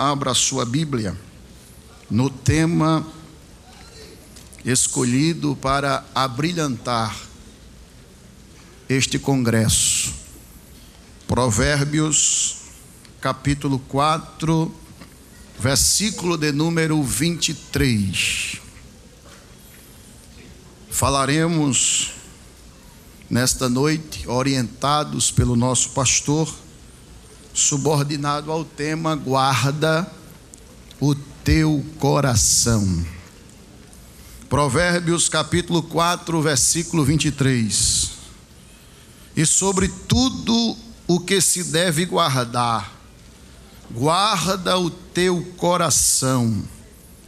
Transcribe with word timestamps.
abra 0.00 0.32
sua 0.32 0.64
Bíblia 0.64 1.14
no 2.10 2.30
tema 2.30 3.06
escolhido 4.64 5.54
para 5.54 6.06
abrilhantar 6.14 7.14
este 8.88 9.18
congresso. 9.18 10.14
Provérbios, 11.28 12.56
capítulo 13.20 13.78
4, 13.78 14.74
versículo 15.58 16.38
de 16.38 16.50
número 16.50 17.02
23. 17.02 18.58
Falaremos 20.88 22.14
nesta 23.28 23.68
noite, 23.68 24.26
orientados 24.26 25.30
pelo 25.30 25.54
nosso 25.54 25.90
pastor, 25.90 26.48
subordinado 27.52 28.50
ao 28.50 28.64
tema 28.64 29.14
Guarda 29.14 30.10
o 31.00 31.14
teu 31.14 31.84
coração. 31.98 33.04
Provérbios 34.48 35.28
capítulo 35.28 35.82
4, 35.82 36.42
versículo 36.42 37.04
23. 37.04 38.10
E 39.36 39.46
sobre 39.46 39.88
tudo 39.88 40.76
o 41.06 41.20
que 41.20 41.40
se 41.40 41.64
deve 41.64 42.04
guardar, 42.04 42.92
guarda 43.90 44.78
o 44.78 44.90
teu 44.90 45.42
coração, 45.56 46.62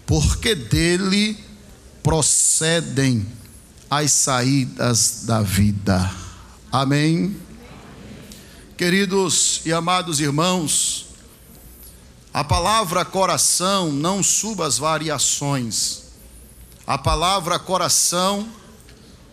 porque 0.06 0.54
dele 0.54 1.38
procedem 2.02 3.26
as 3.88 4.10
saídas 4.12 5.22
da 5.24 5.42
vida. 5.42 6.10
Amém. 6.70 7.36
Queridos 8.82 9.60
e 9.64 9.72
amados 9.72 10.18
irmãos, 10.18 11.06
a 12.34 12.42
palavra 12.42 13.04
coração 13.04 13.92
não 13.92 14.24
suba 14.24 14.66
as 14.66 14.76
variações. 14.76 16.06
A 16.84 16.98
palavra 16.98 17.60
coração, 17.60 18.44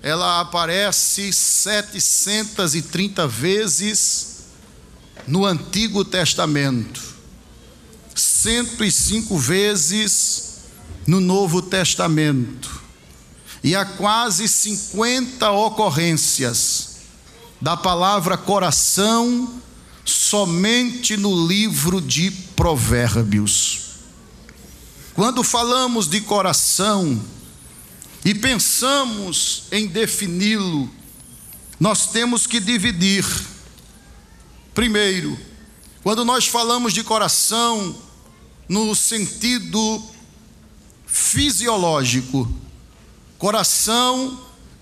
ela 0.03 0.39
aparece 0.39 1.33
730 1.33 3.27
vezes 3.27 4.43
no 5.25 5.43
Antigo 5.47 6.05
Testamento, 6.05 7.01
105 8.13 9.35
vezes 9.35 10.59
no 11.07 11.19
Novo 11.19 11.59
Testamento, 11.63 12.83
e 13.63 13.75
há 13.75 13.83
quase 13.83 14.47
50 14.47 15.49
ocorrências 15.49 16.88
da 17.61 17.75
palavra 17.75 18.37
coração 18.37 19.61
somente 20.05 21.17
no 21.17 21.47
livro 21.47 21.99
de 22.01 22.31
Provérbios. 22.55 23.81
Quando 25.13 25.43
falamos 25.43 26.07
de 26.07 26.21
coração 26.21 27.21
e 28.23 28.33
pensamos 28.33 29.63
em 29.71 29.87
defini-lo, 29.87 30.89
nós 31.79 32.07
temos 32.07 32.47
que 32.47 32.59
dividir. 32.59 33.25
Primeiro, 34.73 35.37
quando 36.01 36.23
nós 36.23 36.47
falamos 36.47 36.93
de 36.93 37.03
coração 37.03 37.95
no 38.67 38.95
sentido 38.95 40.01
fisiológico, 41.05 42.47
coração 43.37 44.39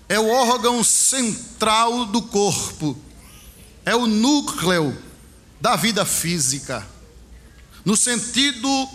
é 0.08 0.18
o 0.18 0.28
órgão 0.28 0.82
central 0.82 2.06
do 2.06 2.22
corpo, 2.22 2.96
é 3.84 3.94
o 3.94 4.06
núcleo 4.06 4.96
da 5.60 5.76
vida 5.76 6.06
física. 6.06 6.86
No 7.84 7.96
sentido 7.96 8.88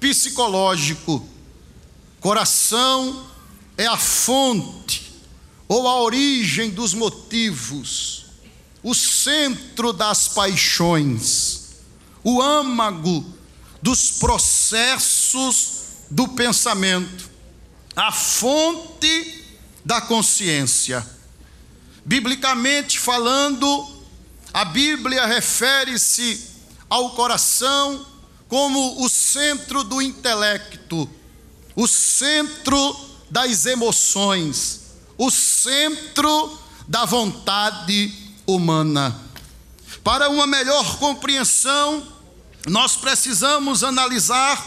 psicológico, 0.00 1.26
coração 2.20 3.26
é 3.76 3.86
a 3.86 3.98
fonte 3.98 5.12
ou 5.68 5.86
a 5.86 6.00
origem 6.00 6.70
dos 6.70 6.94
motivos, 6.94 8.26
o 8.82 8.94
centro 8.94 9.92
das 9.92 10.28
paixões, 10.28 11.74
o 12.22 12.40
âmago 12.40 13.24
dos 13.82 14.12
processos 14.12 15.82
do 16.10 16.28
pensamento, 16.28 17.30
a 17.96 18.10
fonte 18.12 19.43
da 19.84 20.00
consciência. 20.00 21.06
Biblicamente 22.04 22.98
falando, 22.98 24.04
a 24.52 24.64
Bíblia 24.64 25.26
refere-se 25.26 26.50
ao 26.88 27.10
coração 27.10 28.06
como 28.48 29.04
o 29.04 29.08
centro 29.08 29.82
do 29.82 30.00
intelecto, 30.00 31.10
o 31.74 31.88
centro 31.88 32.96
das 33.30 33.66
emoções, 33.66 34.80
o 35.18 35.30
centro 35.30 36.58
da 36.86 37.04
vontade 37.04 38.12
humana. 38.46 39.18
Para 40.04 40.28
uma 40.28 40.46
melhor 40.46 40.98
compreensão, 40.98 42.06
nós 42.66 42.96
precisamos 42.96 43.82
analisar 43.82 44.64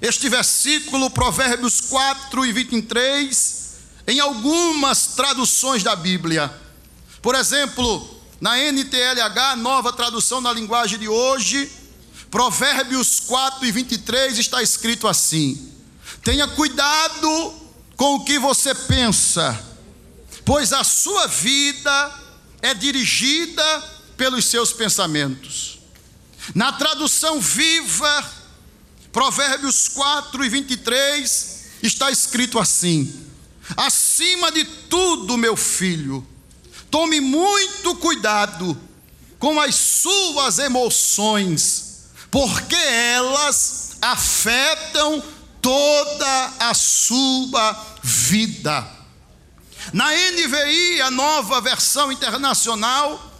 este 0.00 0.28
versículo, 0.28 1.10
Provérbios 1.10 1.80
4 1.80 2.44
e 2.44 2.52
23, 2.52 3.63
em 4.06 4.20
algumas 4.20 5.08
traduções 5.08 5.82
da 5.82 5.96
Bíblia. 5.96 6.52
Por 7.22 7.34
exemplo, 7.34 8.20
na 8.40 8.58
NTLH, 8.58 9.56
nova 9.56 9.92
tradução 9.92 10.40
na 10.40 10.52
linguagem 10.52 10.98
de 10.98 11.08
hoje, 11.08 11.70
Provérbios 12.30 13.20
4 13.20 13.64
e 13.64 13.72
23 13.72 14.38
está 14.38 14.62
escrito 14.62 15.08
assim: 15.08 15.72
Tenha 16.22 16.46
cuidado 16.48 17.54
com 17.96 18.16
o 18.16 18.24
que 18.24 18.38
você 18.38 18.74
pensa, 18.74 19.58
pois 20.44 20.72
a 20.72 20.84
sua 20.84 21.26
vida 21.26 22.20
é 22.60 22.74
dirigida 22.74 23.64
pelos 24.16 24.46
seus 24.46 24.72
pensamentos. 24.72 25.78
Na 26.54 26.72
tradução 26.72 27.40
viva, 27.40 28.32
Provérbios 29.12 29.88
4 29.88 30.44
e 30.44 30.48
23 30.48 31.64
está 31.82 32.10
escrito 32.10 32.58
assim: 32.58 33.24
Acima 33.76 34.52
de 34.52 34.64
tudo, 34.64 35.36
meu 35.36 35.56
filho, 35.56 36.26
tome 36.90 37.20
muito 37.20 37.96
cuidado 37.96 38.78
com 39.38 39.60
as 39.60 39.74
suas 39.74 40.58
emoções, 40.58 42.04
porque 42.30 42.76
elas 42.76 43.96
afetam 44.00 45.22
toda 45.60 46.52
a 46.58 46.74
sua 46.74 47.98
vida. 48.02 48.86
Na 49.92 50.10
NVI, 50.12 51.00
a 51.02 51.10
nova 51.10 51.60
versão 51.60 52.12
internacional, 52.12 53.32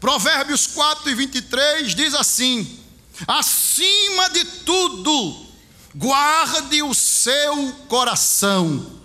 Provérbios 0.00 0.66
4 0.66 1.10
e 1.10 1.14
23 1.14 1.94
diz 1.94 2.14
assim: 2.14 2.78
acima 3.26 4.28
de 4.30 4.44
tudo, 4.44 5.46
guarde 5.94 6.82
o 6.82 6.94
seu 6.94 7.72
coração 7.88 8.97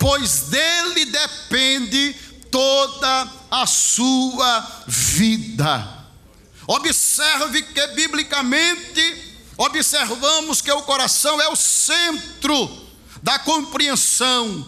pois 0.00 0.40
dele 0.44 1.04
depende 1.04 2.16
toda 2.50 3.30
a 3.50 3.66
sua 3.66 4.84
vida. 4.86 6.06
Observe 6.66 7.62
que 7.62 7.86
biblicamente 7.88 9.34
observamos 9.58 10.62
que 10.62 10.72
o 10.72 10.82
coração 10.82 11.38
é 11.38 11.48
o 11.48 11.56
centro 11.56 12.88
da 13.22 13.38
compreensão, 13.40 14.66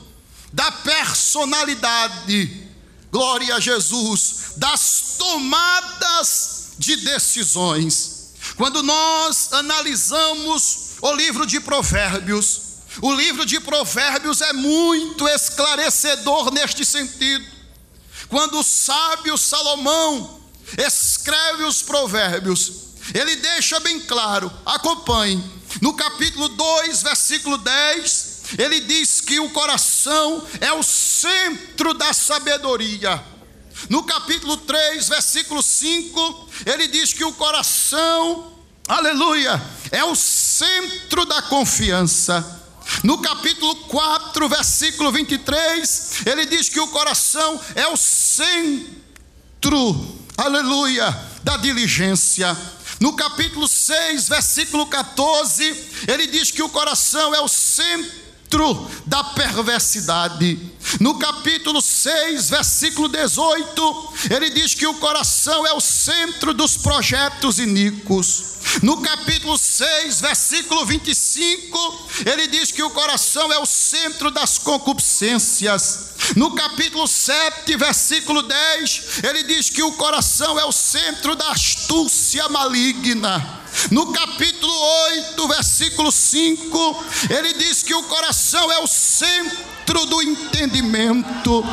da 0.53 0.71
personalidade, 0.71 2.69
glória 3.11 3.57
a 3.57 3.61
Jesus, 3.61 4.53
das 4.59 5.17
tomadas 5.17 6.73
de 6.79 6.97
decisões. 6.97 8.35
Quando 8.57 8.83
nós 8.83 9.51
analisamos 9.55 10.97
o 11.01 11.15
livro 11.15 11.47
de 11.47 11.59
Provérbios, 11.59 12.72
o 13.01 13.13
livro 13.13 13.47
de 13.47 13.59
Provérbios 13.61 14.41
é 14.41 14.53
muito 14.53 15.27
esclarecedor 15.29 16.53
neste 16.53 16.85
sentido. 16.85 17.45
Quando 18.29 18.59
o 18.59 18.65
sábio 18.65 19.37
Salomão 19.39 20.41
escreve 20.79 21.65
os 21.65 21.83
Provérbios, 21.83 22.73
ele 23.15 23.37
deixa 23.37 23.81
bem 23.81 24.01
claro, 24.01 24.53
acompanhe, 24.65 25.43
no 25.81 25.95
capítulo 25.95 26.49
2, 26.49 27.03
versículo 27.03 27.59
10, 27.59 28.33
ele 28.59 28.81
diz 28.81 29.21
que 29.21 29.41
o 29.41 29.51
coração 29.51 30.47
é 30.61 30.73
o 30.73 30.83
centro 30.83 31.95
da 31.95 32.13
sabedoria. 32.13 33.23
No 33.89 34.05
capítulo 34.05 34.57
3, 34.59 35.09
versículo 35.09 35.63
5, 35.63 36.49
ele 36.67 36.87
diz 36.87 37.13
que 37.13 37.25
o 37.25 37.33
coração, 37.33 38.53
aleluia, 38.87 39.61
é 39.91 40.05
o 40.05 40.15
centro 40.15 41.25
da 41.25 41.43
confiança. 41.43 42.62
No 43.03 43.19
capítulo 43.19 43.75
4, 43.87 44.49
versículo 44.49 45.11
23, 45.13 46.27
ele 46.27 46.47
diz 46.47 46.69
que 46.69 46.81
o 46.81 46.89
coração 46.89 47.61
é 47.75 47.87
o 47.89 47.97
centro, 47.97 48.89
aleluia, 50.37 51.11
da 51.43 51.57
diligência. 51.57 52.57
No 53.01 53.15
capítulo 53.15 53.67
6, 53.67 54.29
versículo 54.29 54.87
14, 54.87 55.91
ele 56.07 56.27
diz 56.29 56.51
que 56.51 56.63
o 56.63 56.69
coração 56.69 57.35
é 57.35 57.41
o 57.41 57.49
centro 57.49 58.23
da 59.07 59.25
perversidade. 59.25 60.59
No 61.01 61.19
capítulo 61.19 61.81
6, 61.81 62.51
versículo 62.51 63.09
18, 63.09 64.13
ele 64.31 64.51
diz 64.51 64.75
que 64.75 64.87
o 64.87 64.95
coração 64.95 65.67
é 65.67 65.73
o 65.73 65.81
centro 65.81 66.53
dos 66.53 66.77
projetos 66.77 67.59
iníquos. 67.59 68.53
No 68.83 69.01
capítulo 69.01 69.57
6, 69.57 70.21
versículo 70.21 70.85
25, 70.87 72.09
ele 72.27 72.47
diz 72.47 72.71
que 72.71 72.83
o 72.83 72.91
coração 72.91 73.53
é 73.53 73.59
o 73.59 73.67
centro 73.67 74.31
das 74.31 74.59
concupiscências. 74.59 76.13
No 76.37 76.55
capítulo 76.55 77.07
7, 77.07 77.77
versículo 77.77 78.43
10, 78.43 79.25
ele 79.25 79.43
diz 79.45 79.71
que 79.71 79.83
o 79.83 79.93
coração 79.93 80.59
é 80.59 80.65
o 80.65 80.73
centro 80.73 81.35
da 81.35 81.51
astúcia 81.51 82.49
maligna. 82.49 83.62
No 83.91 84.13
capítulo 84.13 84.73
8, 84.73 85.49
versículo 85.49 86.13
5, 86.13 87.05
ele 87.31 87.53
diz 87.55 87.83
que 87.83 87.95
o 87.95 88.03
coração 88.05 88.71
é 88.73 88.79
o 88.79 88.87
centro 88.87 90.07
do 90.07 90.23
entendimento. 90.23 91.65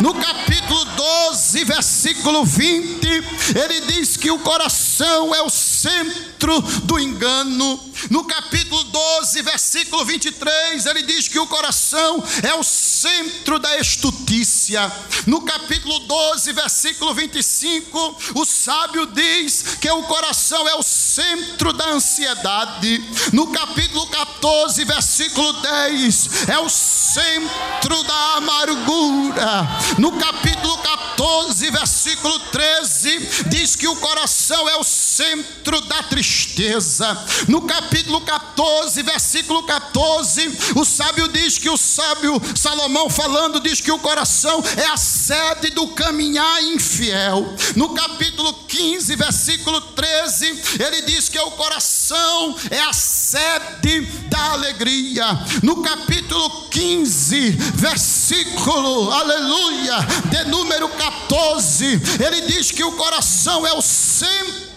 No 0.00 0.14
capítulo 0.14 0.84
12, 0.84 1.64
versículo 1.64 2.44
20, 2.44 3.06
ele 3.54 3.80
diz 3.92 4.16
que 4.16 4.30
o 4.30 4.38
coração 4.40 5.34
é 5.34 5.42
o 5.42 5.50
centro 5.50 6.60
do 6.84 6.98
engano. 6.98 7.80
No 8.10 8.24
capítulo 8.24 8.82
12, 8.84 9.42
versículo 9.42 10.04
23, 10.04 10.86
ele 10.86 11.02
diz 11.02 11.28
que 11.28 11.38
o 11.38 11.46
coração 11.46 12.22
é 12.42 12.54
o 12.54 12.62
centro 12.62 13.58
da 13.58 13.78
estutícia. 13.78 14.90
No 15.26 15.42
capítulo 15.42 15.98
12, 16.00 16.52
versículo 16.52 17.14
25, 17.14 18.16
o 18.34 18.44
sábio 18.44 19.06
diz 19.06 19.76
que 19.80 19.90
o 19.90 20.02
coração 20.04 20.66
é 20.68 20.74
o 20.74 20.82
centro 20.82 21.07
da 21.72 21.90
ansiedade. 21.90 23.04
No 23.32 23.48
capítulo 23.48 24.06
14, 24.06 24.84
versículo 24.84 25.52
10, 25.52 26.48
é 26.48 26.58
o 26.58 26.68
centro 26.68 28.02
da 28.04 28.36
amargura. 28.36 29.68
No 29.98 30.12
capítulo 30.12 30.76
14, 30.78 31.70
versículo 31.70 32.38
13, 32.38 33.44
diz 33.48 33.76
que 33.76 33.88
o 33.88 33.96
coração 33.96 34.68
é 34.68 34.76
o 34.76 34.84
centro 34.84 35.07
da 35.88 36.02
tristeza. 36.04 37.16
No 37.48 37.62
capítulo 37.62 38.20
14, 38.20 39.02
versículo 39.02 39.62
14, 39.64 40.58
o 40.76 40.84
sábio 40.84 41.28
diz 41.28 41.58
que 41.58 41.68
o 41.68 41.76
sábio 41.76 42.40
Salomão 42.54 43.10
falando 43.10 43.60
diz 43.60 43.80
que 43.80 43.90
o 43.90 43.98
coração 43.98 44.62
é 44.76 44.86
a 44.86 44.96
sede 44.96 45.70
do 45.70 45.88
caminhar 45.88 46.62
infiel. 46.62 47.54
No 47.74 47.90
capítulo 47.90 48.52
15, 48.68 49.16
versículo 49.16 49.80
13, 49.80 50.62
ele 50.78 51.02
diz 51.02 51.28
que 51.28 51.38
o 51.38 51.50
coração 51.52 52.56
é 52.70 52.80
a 52.80 52.92
sede 52.92 54.02
da 54.28 54.52
alegria. 54.52 55.26
No 55.62 55.82
capítulo 55.82 56.68
15, 56.68 57.50
versículo, 57.74 59.10
aleluia, 59.10 59.96
de 60.30 60.44
número 60.50 60.88
14, 60.88 62.00
ele 62.24 62.42
diz 62.42 62.70
que 62.70 62.84
o 62.84 62.92
coração 62.92 63.66
é 63.66 63.72
o 63.72 63.82
centro 63.82 64.67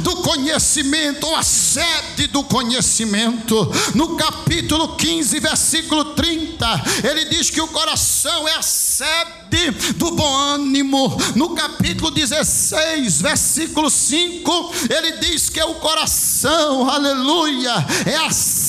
do 0.00 0.16
conhecimento, 0.16 1.26
ou 1.26 1.36
a 1.36 1.42
sede 1.42 2.26
do 2.28 2.44
conhecimento. 2.44 3.70
No 3.94 4.16
capítulo 4.16 4.96
15, 4.96 5.40
versículo 5.40 6.04
30, 6.14 6.82
ele 7.08 7.24
diz 7.26 7.50
que 7.50 7.60
o 7.60 7.68
coração 7.68 8.46
é 8.48 8.54
a 8.54 8.62
sede 8.62 9.70
do 9.96 10.12
bom 10.12 10.34
ânimo. 10.34 11.16
No 11.34 11.50
capítulo 11.50 12.10
16, 12.10 13.20
versículo 13.20 13.90
5, 13.90 14.74
ele 14.88 15.12
diz 15.18 15.48
que 15.48 15.62
o 15.62 15.74
coração, 15.76 16.88
aleluia, 16.88 17.72
é 18.06 18.16
a 18.16 18.30
sede 18.30 18.59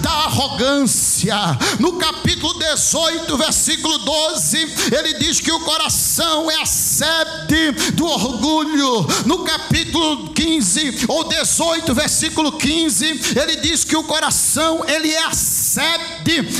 da 0.00 0.10
arrogância. 0.10 1.36
No 1.78 1.94
capítulo 1.94 2.54
18, 2.58 3.36
versículo 3.36 3.98
12, 3.98 4.58
ele 4.92 5.14
diz 5.14 5.40
que 5.40 5.52
o 5.52 5.60
coração 5.60 6.50
é 6.50 6.62
a 6.62 6.66
sede 6.66 7.92
do 7.92 8.06
orgulho. 8.06 9.06
No 9.26 9.40
capítulo 9.44 10.30
15 10.30 11.06
ou 11.08 11.24
18, 11.24 11.94
versículo 11.94 12.52
15, 12.52 13.20
ele 13.36 13.56
diz 13.56 13.84
que 13.84 13.96
o 13.96 14.04
coração 14.04 14.84
ele 14.86 15.10
é 15.10 15.24
a 15.24 15.32
sede 15.32 15.57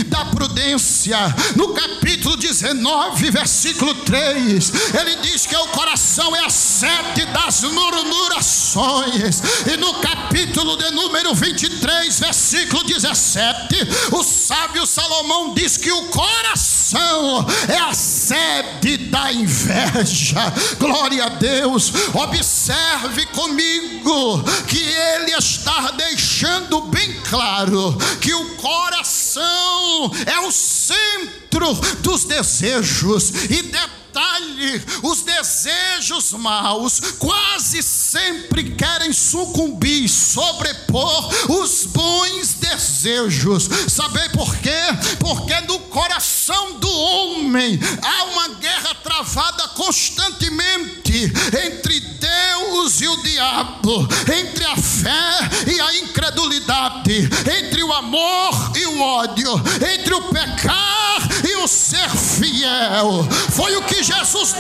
da 0.07 0.25
prudência. 0.27 1.19
No 1.57 1.69
capítulo 1.75 2.37
19, 2.37 3.31
versículo 3.31 3.95
3, 3.95 4.73
ele 4.95 5.17
diz 5.17 5.47
que 5.47 5.57
o 5.57 5.69
coração 5.69 6.35
é 6.35 6.45
a 6.45 6.51
sede 6.51 7.27
das 7.27 7.63
murmurações. 7.63 9.43
E 9.67 9.77
no 9.77 9.95
capítulo 9.95 10.77
de 10.77 10.91
número 10.91 11.35
23, 11.35 12.21
versículo 12.21 12.83
17, 12.85 13.77
o 14.13 14.23
sábio 14.23 14.87
Salomão 14.87 15.53
diz 15.55 15.77
que 15.77 15.91
o 15.91 16.05
coração 16.05 17.47
é 17.69 17.77
a 17.77 17.93
sede 18.29 18.99
da 19.09 19.33
inveja. 19.33 20.53
Glória 20.79 21.25
a 21.25 21.29
Deus. 21.31 21.93
Observe 22.13 23.25
comigo 23.27 24.45
que 24.67 24.85
ele 24.85 25.33
está 25.33 25.93
deixando 25.93 26.83
bem 26.83 27.15
claro 27.29 27.97
que 28.21 28.35
o 28.35 28.57
coração 28.57 30.13
é 30.27 30.41
o 30.41 30.53
centro 30.53 31.73
dos 32.01 32.25
desejos 32.25 33.31
e 33.49 33.63
os 35.03 35.23
desejos 35.23 36.33
maus 36.33 37.01
quase 37.19 37.83
sempre 37.83 38.71
querem 38.73 39.13
sucumbir, 39.13 40.09
sobrepor 40.09 41.29
os 41.49 41.85
bons 41.87 42.55
desejos. 42.55 43.69
Sabe 43.89 44.29
por 44.31 44.57
quê? 44.57 44.81
Porque 45.19 45.61
no 45.63 45.79
coração 45.81 46.79
do 46.79 46.91
homem 46.91 47.79
há 48.03 48.25
uma 48.25 48.49
guerra 48.61 48.95
travada 49.03 49.69
constantemente 49.69 51.33
entre 51.65 52.01
Deus 52.01 53.01
e 53.01 53.09
o 53.09 53.17
diabo, 53.23 54.09
entre 54.41 54.65
a 54.65 54.77
fé 54.77 55.73
e 55.73 55.81
a 55.81 55.95
incredulidade, 55.99 57.29
entre 57.59 57.83
o 57.83 57.93
amor 57.93 58.73
e 58.77 58.87
o 58.87 59.01
ódio, 59.01 59.53
entre 59.97 60.15
o 60.15 60.23
pecar 60.23 61.29
e 61.45 61.57
o 61.57 61.69
ser 61.69 62.09
fiel. 62.11 63.27
Foi 63.51 63.77
o 63.77 63.83
que 63.83 64.03
Jesus 64.09 64.55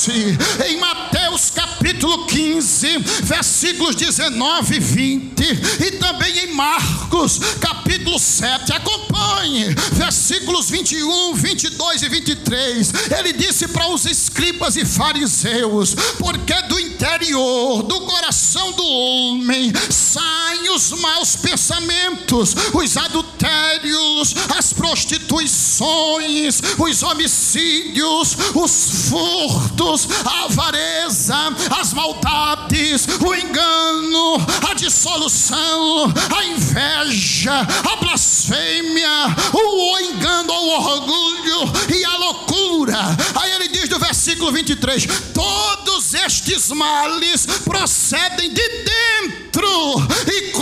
disse 0.00 0.38
em 0.66 0.78
Mateus 0.78 1.50
capítulo 1.50 2.26
15, 2.26 2.98
versículos 3.22 3.94
19 3.94 4.76
e 4.76 4.80
20, 4.80 5.42
e 5.84 5.90
também 5.92 6.38
em 6.38 6.54
Marcos 6.54 7.38
capítulo 7.60 8.18
7. 8.18 8.72
Acompanhe, 8.72 9.74
versículos 9.92 10.70
21, 10.70 11.34
22 11.34 12.02
e 12.02 12.08
23. 12.08 12.92
Ele 13.18 13.32
disse 13.34 13.68
para 13.68 13.88
os 13.88 14.06
escribas 14.06 14.76
e 14.76 14.86
fariseus: 14.86 15.94
Porque 16.18 16.54
do 16.62 16.80
interior 16.80 17.82
do 17.82 18.00
coração 18.02 18.72
do 18.72 18.84
homem 18.84 19.72
saem 19.90 20.70
os 20.74 20.90
maus 21.00 21.36
pensamentos, 21.36 22.54
os 22.72 22.96
adultérios, 22.96 24.34
as 24.56 24.72
prostituições, 24.72 26.60
os 26.78 27.02
homicídios, 27.02 28.36
os 28.54 29.08
furtos, 29.08 29.89
a 30.24 30.44
avareza, 30.44 31.34
as 31.80 31.92
maldades, 31.92 33.08
o 33.20 33.34
engano, 33.34 34.36
a 34.70 34.74
dissolução, 34.74 36.12
a 36.36 36.44
inveja, 36.44 37.52
a 37.52 37.96
blasfêmia, 37.96 39.08
o 39.52 39.98
engano, 39.98 40.52
o 40.52 40.68
orgulho 40.80 41.72
e 41.92 42.04
a 42.04 42.16
loucura. 42.18 42.98
Aí 43.34 43.50
ele 43.52 43.68
diz 43.68 43.88
no 43.88 43.98
versículo 43.98 44.52
23: 44.52 45.06
todos 45.34 46.14
estes 46.14 46.68
males 46.68 47.46
procedem 47.64 48.52
de 48.52 48.68
dentro 48.68 50.06
e 50.28 50.52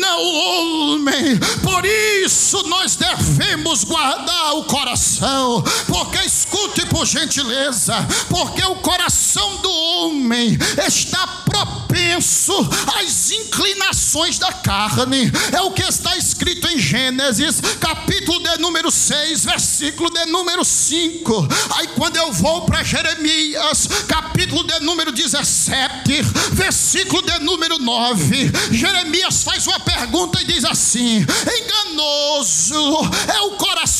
contamina 0.00 0.16
o 0.16 0.94
homem. 0.94 1.38
Por 1.62 1.84
isso 1.84 2.62
nós 2.64 2.96
devemos 2.96 3.84
guardar 3.84 4.54
o 4.54 4.64
coração, 4.64 5.62
porque 5.86 6.18
escute 6.18 6.86
por 6.86 7.06
gentileza, 7.06 7.94
porque 8.28 8.62
o 8.64 8.76
coração 8.76 9.56
do 9.58 9.70
homem 9.70 10.58
está 10.86 11.26
propenso 11.90 12.52
às 12.98 13.30
inclinações 13.32 14.38
da 14.38 14.52
carne. 14.52 15.30
É 15.52 15.60
o 15.62 15.72
que 15.72 15.82
está 15.82 16.16
escrito 16.16 16.68
em 16.68 16.78
Gênesis, 16.78 17.60
capítulo 17.80 18.40
de 18.40 18.58
número 18.58 18.90
6, 18.90 19.44
versículo 19.44 20.10
de 20.10 20.24
número 20.26 20.64
5. 20.64 21.48
Aí 21.76 21.88
quando 21.88 22.16
eu 22.16 22.32
vou 22.32 22.62
para 22.62 22.84
Jeremias, 22.84 23.88
capítulo 24.06 24.62
de 24.64 24.80
número 24.80 25.10
17, 25.10 26.22
versículo 26.52 27.22
de 27.22 27.38
número 27.40 27.78
9, 27.78 28.52
Jeremias 28.70 29.42
faz 29.42 29.66
uma 29.66 29.80
pergunta 29.80 30.40
e 30.40 30.44
diz 30.44 30.64
assim: 30.64 31.26
enganoso 31.60 33.00
é 33.34 33.40
o 33.42 33.50
coração 33.52 33.99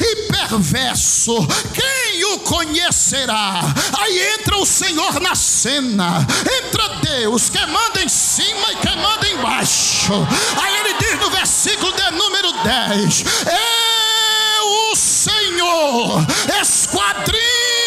e 0.00 0.16
perverso. 0.30 1.34
Quem 1.74 1.98
quem 2.18 2.24
o 2.24 2.38
conhecerá? 2.40 3.60
Aí 4.00 4.34
entra 4.34 4.56
o 4.56 4.66
Senhor 4.66 5.20
na 5.20 5.36
cena, 5.36 6.26
entra 6.60 6.88
Deus, 7.00 7.48
que 7.48 7.64
manda 7.66 8.02
em 8.02 8.08
cima 8.08 8.72
e 8.72 8.76
que 8.76 8.96
manda 8.96 9.28
embaixo. 9.28 10.14
Aí 10.60 10.76
ele 10.78 10.94
diz 10.94 11.20
no 11.20 11.30
versículo 11.30 11.92
de 11.92 12.10
número 12.10 12.52
10: 12.64 13.24
Eu, 13.46 14.92
o 14.92 14.96
Senhor, 14.96 16.26
esquadrinho 16.60 17.77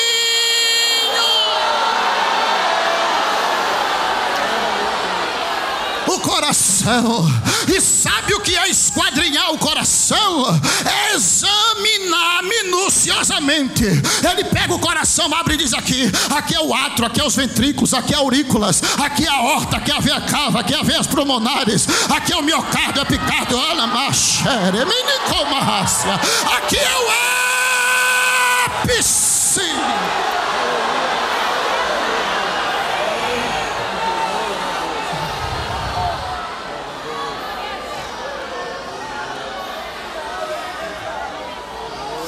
coração. 6.22 7.25
E 7.68 7.80
sabe 7.80 8.34
o 8.34 8.40
que 8.40 8.56
é 8.56 8.70
esquadrinhar 8.70 9.51
o 9.51 9.58
coração? 9.58 10.60
É 10.86 11.16
examinar 11.16 12.44
minuciosamente. 12.44 13.84
Ele 13.84 14.44
pega 14.46 14.74
o 14.74 14.80
coração, 14.80 15.34
abre 15.34 15.56
e 15.56 15.58
diz 15.58 15.74
aqui: 15.74 16.12
aqui 16.30 16.56
é 16.56 16.62
o 16.62 16.74
atro, 16.74 17.06
aqui 17.06 17.20
é 17.20 17.24
os 17.24 17.36
ventrículos, 17.36 17.94
aqui 17.94 18.13
é 18.13 18.18
aurículas, 18.18 18.82
aqui 19.00 19.25
é 19.25 19.30
a 19.30 19.42
horta, 19.42 19.78
aqui 19.78 19.92
é 19.92 19.96
a 19.96 20.00
veia 20.00 20.22
cava, 20.22 20.60
aqui 20.60 20.74
é 20.74 20.80
a 20.80 20.84
veias 20.84 21.08
pulmonares, 21.08 21.88
aqui 22.10 22.34
é 22.34 22.38
o 22.38 22.44
miocárdio, 22.44 23.01
epicárdio, 23.01 23.60
ana 23.60 23.88
machere, 23.88 24.86
minicomácia. 24.86 26.13
Aqui 26.58 26.78
é 26.78 26.98
o 26.98 27.12
ápice. 28.82 29.62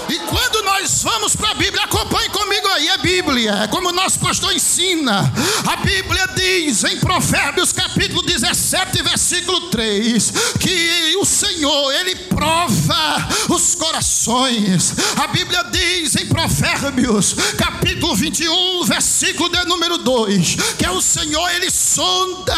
He 0.08 0.18
quit. 0.20 0.43
Nós 0.84 1.02
vamos 1.02 1.34
para 1.34 1.52
a 1.52 1.54
Bíblia, 1.54 1.82
acompanhe 1.86 2.28
comigo 2.28 2.68
aí 2.68 2.90
a 2.90 2.98
Bíblia, 2.98 3.70
como 3.72 3.88
o 3.88 3.94
nosso 3.94 4.20
pastor 4.20 4.54
ensina. 4.54 5.32
A 5.66 5.78
Bíblia 5.78 6.28
diz 6.36 6.84
em 6.84 7.00
Provérbios 7.00 7.72
capítulo 7.72 8.22
17, 8.22 9.02
versículo 9.02 9.62
3, 9.70 10.34
que 10.60 11.16
o 11.18 11.24
Senhor, 11.24 11.94
Ele 11.94 12.16
prova 12.16 13.30
os 13.48 13.76
corações. 13.76 14.94
A 15.16 15.28
Bíblia 15.28 15.64
diz 15.72 16.18
em 16.18 16.26
Provérbios 16.26 17.34
capítulo 17.58 18.14
21, 18.14 18.84
versículo 18.84 19.48
de 19.48 19.64
número 19.64 19.98
2, 20.00 20.58
que 20.78 20.86
é 20.86 20.92
o 20.92 21.00
Senhor, 21.00 21.50
Ele 21.52 21.72
sonda 21.72 22.58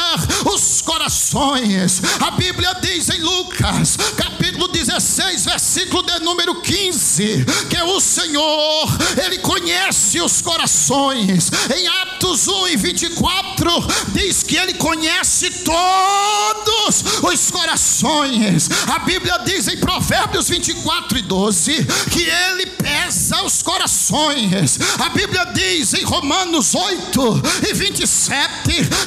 os 0.52 0.82
corações. 0.82 2.02
A 2.20 2.32
Bíblia 2.32 2.74
diz 2.82 3.08
em 3.10 3.20
Lucas 3.20 3.98
capítulo 4.18 4.68
16, 4.68 5.46
versículo 5.46 6.02
de 6.02 6.20
número 6.22 6.56
15, 6.56 7.46
que 7.70 7.78
é 7.78 7.84
o 7.84 8.00
Senhor, 8.16 8.88
Ele 9.26 9.40
conhece 9.40 10.22
os 10.22 10.42
corações. 10.42 11.52
Em 11.76 11.86
Atos 11.86 12.48
1 12.48 12.68
e 12.70 12.78
24, 12.78 13.88
diz 14.14 14.42
que 14.42 14.56
Ele 14.56 14.74
conhece 14.76 15.50
todos 15.66 17.04
os 17.22 17.52
corações. 17.52 18.70
A 18.88 19.00
Bíblia 19.00 19.38
diz 19.46 19.68
em 19.68 19.76
Provérbios 19.76 20.48
24 20.48 21.18
e 21.18 21.22
12 21.24 21.88
que 22.10 22.24
Ele 22.24 22.68
pesa 22.68 23.44
os 23.44 23.62
corações. 23.62 24.80
A 24.98 25.10
Bíblia 25.10 25.48
diz 25.54 25.94
em 25.94 26.06
Romanos 26.06 26.74
8 26.74 27.42
e 27.70 27.74
27 27.74 28.46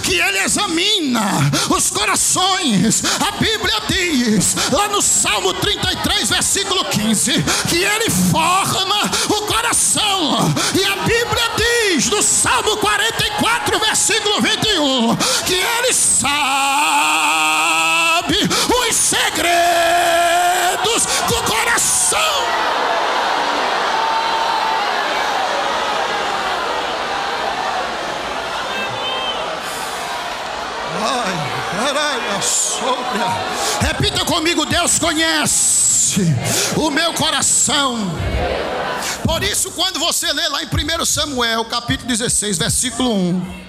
que 0.02 0.20
Ele 0.20 0.40
examina 0.40 1.50
os 1.70 1.88
corações. 1.90 3.02
A 3.26 3.30
Bíblia 3.38 3.80
diz 3.88 4.54
lá 4.70 4.88
no 4.88 5.00
Salmo 5.00 5.54
33, 5.54 6.28
versículo 6.28 6.84
15, 6.84 7.32
que 7.70 7.76
Ele 7.76 8.10
forma 8.10 8.97
o 9.28 9.42
coração. 9.42 10.54
E 10.74 10.84
a 10.84 10.96
Bíblia 10.96 11.50
diz 11.56 12.08
no 12.10 12.22
Salmo 12.22 12.76
44, 12.76 13.78
versículo 13.78 14.40
21, 14.40 15.16
que 15.46 15.54
Ele 15.54 15.92
sabe 15.92 16.38
os 18.88 18.94
segredos 18.94 19.58
do 21.26 21.42
coração. 21.44 22.18
Repita 33.80 34.24
comigo: 34.24 34.64
Deus 34.66 34.98
conhece 34.98 35.77
o 36.76 36.90
meu 36.90 37.12
coração. 37.14 37.96
Por 39.24 39.42
isso, 39.42 39.70
quando 39.72 39.98
você 39.98 40.32
lê 40.32 40.48
lá 40.48 40.62
em 40.62 40.66
1 40.66 41.04
Samuel, 41.04 41.64
capítulo 41.66 42.08
16, 42.08 42.58
versículo 42.58 43.12
1. 43.12 43.68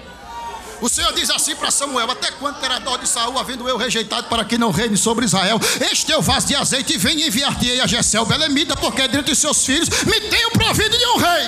O 0.82 0.88
Senhor 0.88 1.14
diz 1.14 1.30
assim 1.30 1.56
para 1.56 1.70
Samuel: 1.72 2.10
Até 2.10 2.32
quando 2.32 2.60
terá 2.60 2.80
dó 2.80 2.98
de 2.98 3.08
Saul, 3.08 3.38
havendo 3.38 3.68
eu 3.68 3.78
rejeitado 3.78 4.28
para 4.28 4.46
que 4.46 4.58
não 4.58 4.72
reine 4.72 4.96
sobre 4.96 5.26
Israel? 5.26 5.60
Este 5.92 6.06
teu 6.06 6.22
vaso 6.22 6.48
de 6.48 6.56
azeite 6.56 6.94
e 6.94 6.98
venha 6.98 7.28
enviar-te 7.28 7.82
a 7.82 7.88
Jessel 7.88 8.26
Belemita, 8.26 8.76
porque 8.78 9.08
dentre 9.08 9.34
os 9.34 9.40
seus 9.40 9.66
filhos 9.66 9.90
me 10.06 10.22
tenho 10.22 10.52
provido 10.52 10.98
de 10.98 11.06
um 11.08 11.18
rei. 11.18 11.48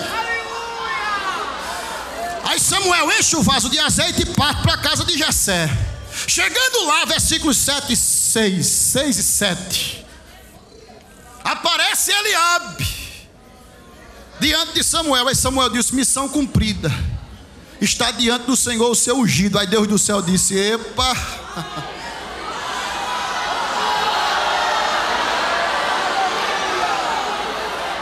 Aí 2.44 2.60
Samuel 2.60 3.10
enche 3.18 3.36
o 3.38 3.42
vaso 3.42 3.70
de 3.70 3.80
azeite 3.80 4.24
e 4.24 4.26
parte 4.26 4.62
para 4.62 4.74
a 4.74 4.78
casa 4.78 5.06
de 5.06 5.18
Jessé. 5.18 5.70
Chegando 6.28 6.86
lá, 6.86 7.06
versículos 7.06 7.58
7 7.58 7.94
e 7.94 7.96
6, 7.96 8.68
6 8.68 9.18
e 9.18 9.24
7. 9.24 9.91
Aparece 11.44 12.12
Eliabe 12.12 12.88
diante 14.40 14.74
de 14.74 14.84
Samuel. 14.84 15.28
Aí 15.28 15.36
Samuel 15.36 15.70
disse: 15.70 15.96
Missão 15.96 16.28
cumprida. 16.28 16.92
Está 17.80 18.12
diante 18.12 18.46
do 18.46 18.56
Senhor 18.56 18.90
o 18.90 18.96
seu 18.96 19.18
ungido. 19.18 19.58
Aí 19.58 19.68
Deus 19.68 19.88
do 19.88 19.98
céu 19.98 20.22
disse: 20.22 20.58
Epa. 20.58 21.16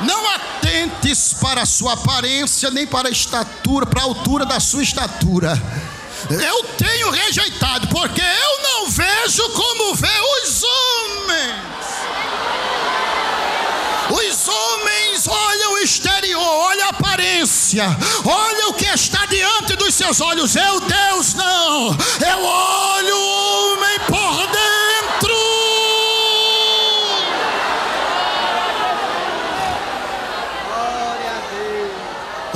Não 0.01 0.29
atentes 0.29 1.33
para 1.33 1.63
a 1.63 1.65
sua 1.65 1.93
aparência, 1.93 2.71
nem 2.71 2.87
para 2.87 3.09
a 3.09 3.11
estatura, 3.11 3.85
para 3.85 3.99
a 4.01 4.05
altura 4.05 4.45
da 4.45 4.59
sua 4.59 4.81
estatura. 4.81 5.61
Eu 6.29 6.63
tenho 6.77 7.11
rejeitado, 7.11 7.87
porque 7.87 8.21
eu 8.21 8.63
não 8.63 8.89
vejo 8.89 9.49
como 9.49 9.95
vê 9.95 10.07
os 10.43 10.63
homens. 10.63 11.88
Os 14.11 14.47
homens 14.47 15.27
olham 15.27 15.73
o 15.73 15.77
exterior, 15.77 16.41
olham 16.41 16.87
a 16.87 16.89
aparência, 16.89 17.85
olham 18.25 18.69
o 18.69 18.73
que 18.73 18.85
está 18.85 19.27
diante 19.27 19.75
dos 19.75 19.93
seus 19.93 20.19
olhos. 20.19 20.55
Eu, 20.55 20.79
Deus, 20.79 21.35
não. 21.35 21.95
Eu 22.27 22.43
olho 22.43 23.15
o 23.15 23.73
homem 23.73 23.99
por 24.07 24.47
dentro. 24.47 25.35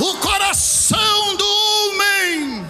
O 0.00 0.14
coração 0.18 1.36
do 1.36 1.46
homem 1.46 2.66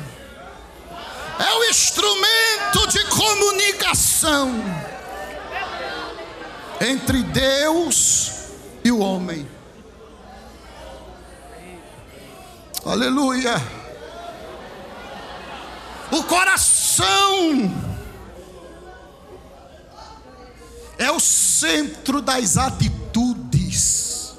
é 1.39 1.55
o 1.55 1.65
instrumento 1.71 2.87
de 2.89 3.03
comunicação 3.05 4.63
entre 6.83 7.23
Deus 7.23 8.24
e 8.85 8.93
o 8.93 8.99
homem. 8.99 9.49
Aleluia. 12.85 13.55
O 16.13 16.23
coração 16.25 17.73
é 20.99 21.11
o 21.11 21.19
centro 21.19 22.21
das 22.21 22.59
atitudes. 22.59 24.35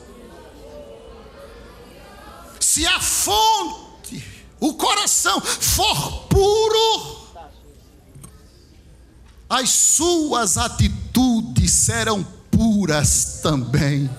Se 2.60 2.86
a 2.86 3.00
fonte, 3.00 4.24
o 4.60 4.76
coração 4.76 5.42
for 5.42 6.28
puro, 6.28 7.26
as 9.50 9.70
suas 9.72 10.58
atitudes 10.58 11.72
serão 11.72 12.24
puras 12.52 13.40
também. 13.42 14.10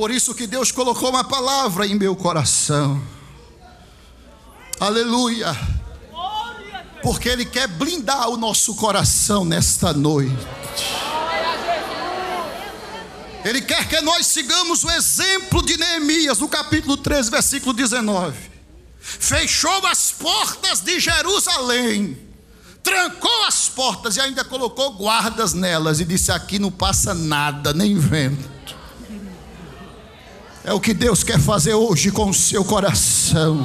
Por 0.00 0.10
isso 0.10 0.34
que 0.34 0.46
Deus 0.46 0.72
colocou 0.72 1.10
uma 1.10 1.22
palavra 1.22 1.86
em 1.86 1.94
meu 1.94 2.16
coração. 2.16 3.02
Aleluia. 4.80 5.54
Porque 7.02 7.28
Ele 7.28 7.44
quer 7.44 7.68
blindar 7.68 8.30
o 8.30 8.38
nosso 8.38 8.74
coração 8.76 9.44
nesta 9.44 9.92
noite. 9.92 10.34
Ele 13.44 13.60
quer 13.60 13.86
que 13.90 14.00
nós 14.00 14.26
sigamos 14.28 14.84
o 14.84 14.90
exemplo 14.90 15.62
de 15.62 15.76
Neemias, 15.76 16.38
no 16.38 16.48
capítulo 16.48 16.96
13, 16.96 17.30
versículo 17.30 17.74
19. 17.74 18.38
Fechou 18.98 19.86
as 19.86 20.12
portas 20.12 20.80
de 20.80 20.98
Jerusalém, 20.98 22.16
trancou 22.82 23.44
as 23.44 23.68
portas 23.68 24.16
e 24.16 24.20
ainda 24.22 24.44
colocou 24.44 24.94
guardas 24.94 25.52
nelas 25.52 26.00
e 26.00 26.06
disse: 26.06 26.32
Aqui 26.32 26.58
não 26.58 26.70
passa 26.70 27.12
nada, 27.12 27.74
nem 27.74 27.98
vento. 27.98 28.59
É 30.62 30.74
o 30.74 30.80
que 30.80 30.92
Deus 30.92 31.24
quer 31.24 31.40
fazer 31.40 31.72
hoje 31.72 32.10
com 32.10 32.28
o 32.28 32.34
seu 32.34 32.62
coração. 32.64 33.58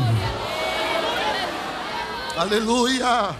Aleluia. 2.37 3.35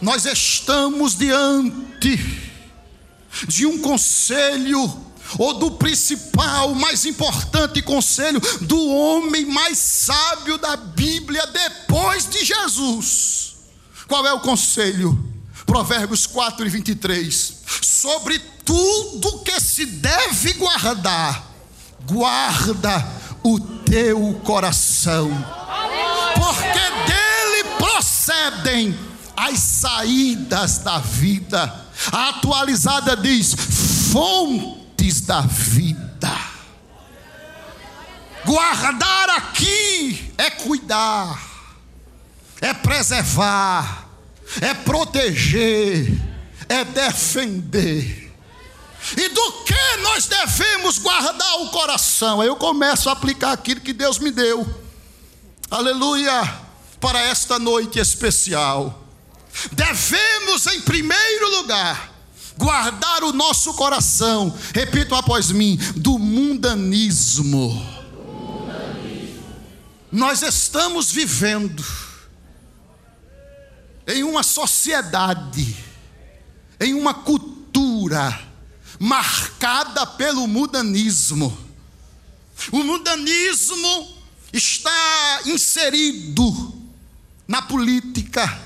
Nós 0.00 0.24
estamos 0.24 1.14
diante 1.14 2.18
de 3.46 3.66
um 3.66 3.78
conselho 3.78 5.04
ou 5.38 5.54
do 5.54 5.72
principal, 5.72 6.74
mais 6.74 7.04
importante 7.04 7.82
conselho 7.82 8.40
do 8.62 8.86
homem 8.88 9.44
mais 9.46 9.78
sábio 9.78 10.56
da 10.56 10.76
Bíblia 10.76 11.46
depois 11.46 12.28
de 12.28 12.42
Jesus. 12.42 13.54
Qual 14.08 14.26
é 14.26 14.32
o 14.32 14.40
conselho? 14.40 15.18
Provérbios 15.66 16.26
4 16.26 16.66
e 16.66 16.70
23. 16.70 17.54
Sobre 17.82 18.38
tudo 18.64 19.40
que 19.40 19.60
se 19.60 19.84
deve 19.84 20.54
guardar, 20.54 21.53
guarda 22.06 23.06
o 23.42 23.58
teu 23.60 24.40
coração, 24.44 25.30
porque 26.34 27.12
dele 27.12 27.64
procedem 27.78 28.98
as 29.36 29.58
saídas 29.58 30.78
da 30.78 30.98
vida. 30.98 31.84
A 32.12 32.30
atualizada 32.30 33.16
diz: 33.16 33.54
fontes 34.12 35.20
da 35.20 35.42
vida. 35.42 36.54
Guardar 38.44 39.30
aqui 39.30 40.32
é 40.36 40.50
cuidar, 40.50 41.40
é 42.60 42.74
preservar, 42.74 44.06
é 44.60 44.74
proteger, 44.74 46.12
é 46.68 46.84
defender. 46.84 48.23
E 49.16 49.28
do 49.28 49.52
que 49.64 49.96
nós 50.02 50.26
devemos 50.26 50.98
guardar 50.98 51.60
o 51.60 51.68
coração? 51.68 52.40
Aí 52.40 52.48
eu 52.48 52.56
começo 52.56 53.08
a 53.08 53.12
aplicar 53.12 53.52
aquilo 53.52 53.80
que 53.80 53.92
Deus 53.92 54.18
me 54.18 54.30
deu. 54.30 54.66
Aleluia! 55.70 56.62
Para 57.00 57.20
esta 57.20 57.58
noite 57.58 57.98
especial. 57.98 59.06
Devemos, 59.72 60.66
em 60.68 60.80
primeiro 60.80 61.50
lugar, 61.58 62.12
guardar 62.56 63.22
o 63.24 63.32
nosso 63.32 63.74
coração, 63.74 64.56
repito 64.74 65.14
após 65.14 65.50
mim, 65.50 65.76
do 65.96 66.18
mundanismo. 66.18 67.86
Nós 70.10 70.42
estamos 70.42 71.10
vivendo 71.12 71.84
em 74.06 74.22
uma 74.22 74.42
sociedade, 74.42 75.76
em 76.80 76.94
uma 76.94 77.12
cultura 77.12 78.53
marcada 78.98 80.06
pelo 80.06 80.46
mudanismo. 80.46 81.56
O 82.70 82.82
mudanismo 82.84 84.16
está 84.52 85.40
inserido 85.46 86.74
na 87.46 87.62
política, 87.62 88.60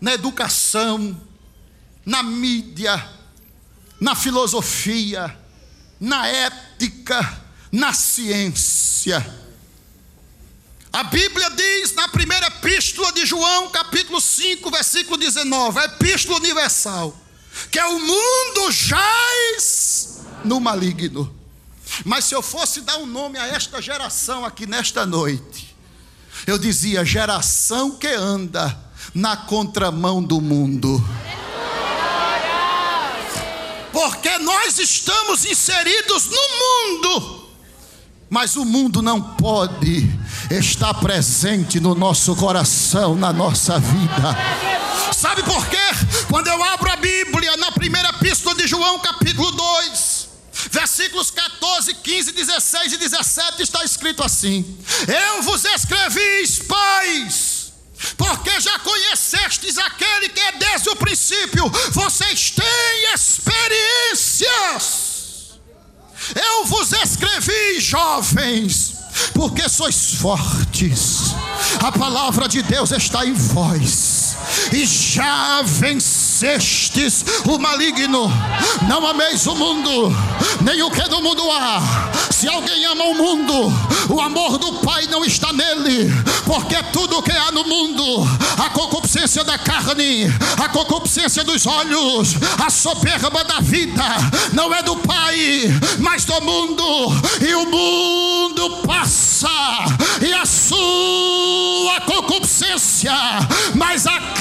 na 0.00 0.14
educação, 0.14 1.20
na 2.04 2.22
mídia, 2.22 3.10
na 4.00 4.14
filosofia, 4.14 5.38
na 6.00 6.26
ética, 6.26 7.42
na 7.70 7.92
ciência. 7.92 9.24
A 10.92 11.04
Bíblia 11.04 11.50
diz 11.50 11.94
na 11.94 12.08
primeira 12.08 12.46
epístola 12.46 13.12
de 13.12 13.26
João, 13.26 13.70
capítulo 13.70 14.20
5, 14.20 14.70
versículo 14.70 15.18
19, 15.18 15.78
a 15.78 15.84
epístola 15.84 16.38
universal, 16.38 17.14
que 17.76 17.82
o 17.82 17.98
mundo 17.98 18.72
jaz 18.72 20.20
no 20.42 20.58
maligno. 20.58 21.30
Mas 22.06 22.24
se 22.24 22.34
eu 22.34 22.40
fosse 22.40 22.80
dar 22.80 22.96
um 22.96 23.04
nome 23.04 23.38
a 23.38 23.48
esta 23.48 23.82
geração 23.82 24.46
aqui 24.46 24.66
nesta 24.66 25.04
noite, 25.04 25.76
eu 26.46 26.56
dizia 26.56 27.04
geração 27.04 27.90
que 27.90 28.06
anda 28.06 28.74
na 29.14 29.36
contramão 29.36 30.22
do 30.22 30.40
mundo. 30.40 31.06
Porque 33.92 34.38
nós 34.38 34.78
estamos 34.78 35.44
inseridos 35.44 36.30
no 36.30 36.48
mundo, 36.58 37.46
mas 38.30 38.56
o 38.56 38.64
mundo 38.64 39.02
não 39.02 39.20
pode 39.20 40.10
estar 40.50 40.94
presente 40.94 41.78
no 41.78 41.94
nosso 41.94 42.34
coração, 42.36 43.14
na 43.14 43.34
nossa 43.34 43.78
vida. 43.78 44.85
Sabe 45.12 45.42
por 45.42 45.66
quê? 45.68 45.76
Quando 46.28 46.48
eu 46.48 46.62
abro 46.62 46.90
a 46.90 46.96
Bíblia, 46.96 47.56
na 47.56 47.72
primeira 47.72 48.08
epístola 48.10 48.54
de 48.54 48.66
João, 48.66 48.98
capítulo 48.98 49.50
2, 49.50 50.28
versículos 50.70 51.30
14, 51.30 51.94
15, 51.94 52.32
16 52.32 52.92
e 52.92 52.96
17, 52.98 53.62
está 53.62 53.84
escrito 53.84 54.22
assim: 54.22 54.78
Eu 55.06 55.42
vos 55.42 55.64
escrevi, 55.64 56.46
pais, 56.66 57.72
porque 58.16 58.60
já 58.60 58.78
conhecestes 58.80 59.78
aquele 59.78 60.28
que 60.28 60.40
é 60.40 60.52
desde 60.52 60.88
o 60.90 60.96
princípio, 60.96 61.70
vocês 61.92 62.50
têm 62.50 63.14
experiências. 63.14 65.06
Eu 66.34 66.64
vos 66.64 66.92
escrevi, 66.92 67.80
jovens, 67.80 68.94
porque 69.34 69.68
sois 69.68 70.14
fortes, 70.14 71.34
a 71.82 71.92
palavra 71.92 72.48
de 72.48 72.62
Deus 72.62 72.90
está 72.90 73.24
em 73.24 73.32
vós, 73.32 74.05
e 74.72 74.84
já 74.84 75.62
vencestes 75.62 77.24
o 77.46 77.58
maligno. 77.58 78.30
Não 78.88 79.06
ameis 79.06 79.46
o 79.46 79.54
mundo, 79.54 80.14
nem 80.60 80.82
o 80.82 80.90
que 80.90 81.02
do 81.08 81.22
mundo 81.22 81.42
há. 81.50 81.82
Se 82.30 82.48
alguém 82.48 82.84
ama 82.84 83.04
o 83.04 83.14
mundo, 83.14 83.72
o 84.10 84.20
amor 84.20 84.58
do 84.58 84.74
Pai 84.74 85.06
não 85.06 85.24
está 85.24 85.52
nele, 85.52 86.12
porque 86.44 86.76
tudo 86.92 87.22
que 87.22 87.32
há 87.32 87.50
no 87.50 87.64
mundo, 87.64 88.28
a 88.58 88.68
concupiscência 88.70 89.42
da 89.42 89.58
carne, 89.58 90.26
a 90.62 90.68
concupiscência 90.68 91.42
dos 91.44 91.66
olhos, 91.66 92.34
a 92.64 92.68
soberba 92.68 93.42
da 93.42 93.60
vida, 93.60 94.04
não 94.52 94.74
é 94.74 94.82
do 94.82 94.96
Pai, 94.96 95.36
mas 95.98 96.24
do 96.24 96.40
mundo, 96.42 96.84
e 97.40 97.54
o 97.54 97.66
mundo 97.66 98.82
passa, 98.86 99.48
e 100.20 100.32
a 100.32 100.44
sua 100.44 102.00
concupiscência, 102.02 103.14
mas 103.74 104.06
aquele 104.06 104.35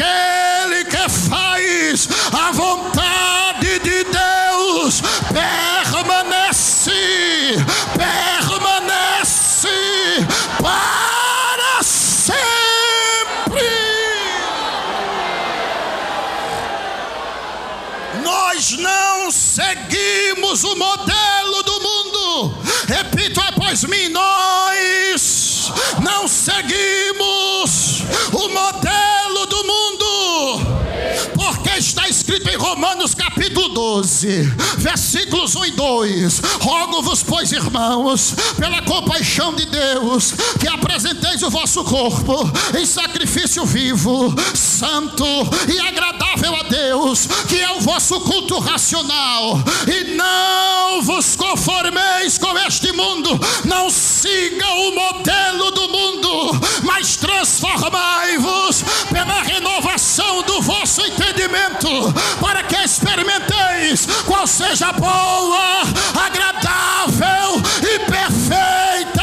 seguimos 20.55 20.63
o 20.63 20.75
modelo 20.75 21.63
do 21.63 21.81
mundo. 21.81 22.57
Repito 22.87 23.41
após 23.41 23.83
mim: 23.83 24.09
nós 24.09 25.71
não 26.01 26.27
seguimos 26.27 28.01
o 28.31 28.49
modelo 28.49 29.45
do 29.47 29.63
mundo. 29.63 30.85
Porque 31.33 31.77
está 31.77 32.04
escrito 32.15 32.49
em 32.49 32.55
Romanos 32.55 33.13
capítulo 33.13 33.67
12, 33.69 34.43
versículos 34.77 35.53
1 35.55 35.65
e 35.65 35.71
2: 35.71 36.41
Rogo-vos, 36.61 37.21
pois, 37.21 37.51
irmãos, 37.51 38.33
pela 38.57 38.81
compaixão 38.83 39.53
de 39.53 39.65
Deus, 39.65 40.33
que 40.59 40.67
apresenteis 40.67 41.43
o 41.43 41.49
vosso 41.49 41.83
corpo 41.83 42.49
em 42.77 42.85
sacrifício 42.85 43.65
vivo, 43.65 44.33
santo 44.53 45.25
e 45.67 45.79
agradável 45.79 46.55
a 46.55 46.63
Deus, 46.63 47.27
que 47.49 47.59
é 47.59 47.71
o 47.71 47.81
vosso 47.81 48.19
culto 48.21 48.59
racional, 48.59 49.61
e 49.85 50.15
não 50.15 51.01
vos 51.01 51.35
conformeis 51.35 52.37
com 52.37 52.57
este 52.59 52.91
mundo, 52.93 53.39
não 53.65 53.89
siga 53.89 54.67
o 54.67 54.91
modelo 54.91 55.71
do 55.71 55.89
mundo, 55.89 56.61
mas 56.83 57.17
transformai-vos 57.17 58.83
pela 59.11 59.41
renovação 59.43 60.41
do 60.43 60.61
vosso 60.61 61.01
entendimento, 61.01 62.04
para 62.39 62.63
que 62.63 62.75
experimenteis 62.75 64.07
qual 64.25 64.47
seja 64.47 64.91
boa, 64.93 65.81
agradável 66.25 67.61
e 67.81 67.99
perfeita 67.99 69.14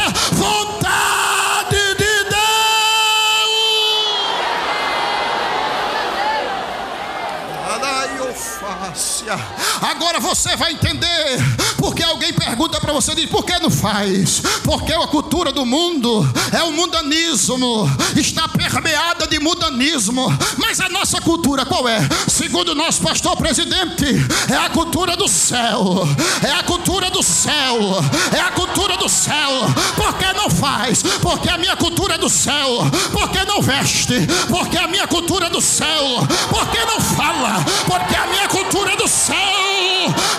Agora 9.83 10.17
você 10.19 10.55
vai 10.55 10.71
entender 10.71 11.37
porque 11.77 12.01
alguém 12.01 12.31
pergunta 12.31 12.79
para 12.79 12.93
você 12.93 13.13
diz 13.13 13.29
por 13.29 13.43
que 13.43 13.59
não 13.59 13.69
faz? 13.69 14.41
Porque 14.63 14.93
a 14.93 15.05
cultura 15.07 15.51
do 15.51 15.65
mundo 15.65 16.25
é 16.53 16.63
o 16.63 16.71
mundanismo, 16.71 17.85
está 18.15 18.47
permeada 18.47 19.27
de 19.27 19.37
mundanismo. 19.39 20.25
Mas 20.57 20.79
a 20.79 20.87
nossa 20.87 21.19
cultura 21.19 21.65
qual 21.65 21.85
é? 21.89 21.99
Segundo 22.29 22.73
nosso 22.73 23.01
pastor 23.01 23.35
presidente, 23.35 24.05
é 24.49 24.55
a 24.55 24.69
cultura 24.69 25.17
do 25.17 25.27
céu. 25.27 26.07
É 26.41 26.51
a 26.51 26.63
cultura 26.63 27.09
do 27.09 27.21
céu. 27.21 28.01
É 28.33 28.39
a 28.39 28.51
cultura 28.51 28.95
do 28.95 29.09
céu. 29.09 29.51
Por 29.97 30.13
que 30.13 30.33
não 30.33 30.49
faz? 30.49 31.03
Porque 31.21 31.49
a 31.49 31.57
minha 31.57 31.75
cultura 31.75 32.15
é 32.15 32.17
do 32.17 32.29
céu. 32.29 32.89
Por 33.11 33.29
que 33.29 33.43
não 33.43 33.61
veste? 33.61 34.25
Porque 34.49 34.77
a 34.77 34.87
minha 34.87 35.07
cultura 35.07 35.47
é 35.47 35.49
do 35.49 35.59
céu. 35.59 36.25
Por 36.49 36.67
que 36.69 36.85
não 36.85 37.01
fala? 37.01 37.63
Porque 37.85 38.15
a 38.15 38.27
minha 38.27 38.47
cultura 38.47 38.93
é 38.93 38.95
do 38.95 39.07
céu. 39.09 39.72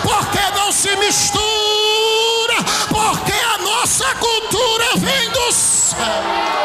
Por 0.01 0.27
que 0.31 0.57
não 0.57 0.71
se 0.71 0.95
mistura? 0.95 2.55
Porque 2.89 3.33
a 3.33 3.57
nossa 3.59 4.15
cultura 4.15 4.85
vem 4.97 5.29
do 5.31 5.51
céu. 5.51 6.55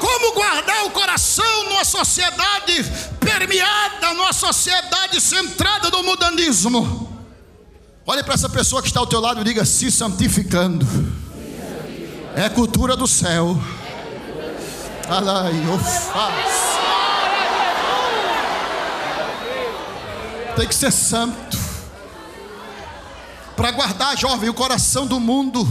como 0.00 0.32
guardar 0.32 0.86
o 0.86 0.90
coração 0.90 1.64
numa 1.64 1.84
sociedade 1.84 2.84
permeada, 3.20 4.14
numa 4.14 4.32
sociedade 4.32 5.20
centrada 5.20 5.90
no 5.90 6.02
mundanismo. 6.02 7.08
Olhe 8.06 8.22
para 8.24 8.34
essa 8.34 8.48
pessoa 8.48 8.82
que 8.82 8.88
está 8.88 8.98
ao 8.98 9.06
teu 9.06 9.20
lado 9.20 9.40
e 9.40 9.44
diga: 9.44 9.64
se 9.64 9.90
santificando. 9.90 10.86
É 12.34 12.48
cultura 12.48 12.96
do 12.96 13.06
céu. 13.06 13.56
Tem 20.54 20.68
que 20.68 20.74
ser 20.74 20.92
santo. 20.92 21.58
Para 23.56 23.72
guardar, 23.72 24.16
jovem, 24.16 24.48
o 24.48 24.54
coração 24.54 25.06
do 25.06 25.18
mundo. 25.18 25.66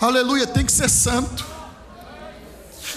Aleluia, 0.00 0.46
tem 0.46 0.64
que 0.64 0.72
ser 0.72 0.88
santo. 0.88 1.49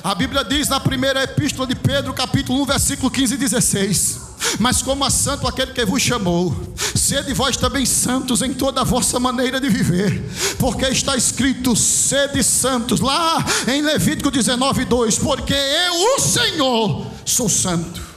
A 0.02 0.16
Bíblia 0.16 0.44
diz 0.44 0.70
na 0.70 0.80
primeira 0.80 1.24
epístola 1.24 1.68
de 1.68 1.76
Pedro, 1.76 2.14
capítulo 2.14 2.62
1, 2.64 2.66
versículo 2.66 3.12
15 3.12 3.34
e 3.34 3.38
16: 3.38 4.20
Mas 4.60 4.82
como 4.82 5.04
a 5.04 5.10
santo 5.10 5.48
aquele 5.48 5.74
que 5.74 5.86
vos 5.86 6.02
chamou, 6.02 6.56
sede 6.96 7.34
vós 7.34 7.58
também 7.58 7.86
santos 7.86 8.42
em 8.42 8.54
toda 8.54 8.82
a 8.82 8.84
vossa 8.84 9.20
maneira 9.20 9.60
de 9.60 9.70
viver, 9.70 10.24
porque 10.58 10.86
está 10.86 11.16
escrito: 11.16 11.76
sede 11.76 12.44
santos, 12.44 13.00
lá 13.00 13.46
em 13.68 13.82
Levítico 13.82 14.32
19, 14.32 14.86
2: 14.86 15.18
Porque 15.20 15.54
eu, 15.54 16.16
o 16.16 16.20
Senhor, 16.20 17.08
sou 17.26 17.50
santo. 17.50 18.14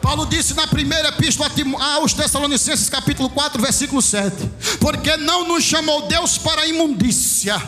Paulo 0.00 0.26
disse 0.26 0.54
na 0.54 0.66
primeira 0.66 1.08
epístola 1.08 1.50
aos 1.96 2.12
Tessalonicenses, 2.12 2.88
capítulo 2.88 3.28
4, 3.28 3.60
versículo 3.60 4.00
7: 4.00 4.36
Porque 4.80 5.16
não 5.16 5.48
nos 5.48 5.64
chamou 5.64 6.06
Deus 6.06 6.38
para 6.38 6.66
imundícia, 6.66 7.60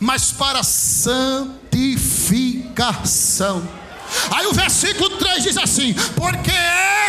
mas 0.00 0.32
para 0.32 0.62
santificação. 1.72 3.66
Aí 4.30 4.46
o 4.46 4.52
versículo 4.52 5.08
3 5.16 5.42
diz 5.42 5.56
assim: 5.56 5.94
Porque 6.14 6.52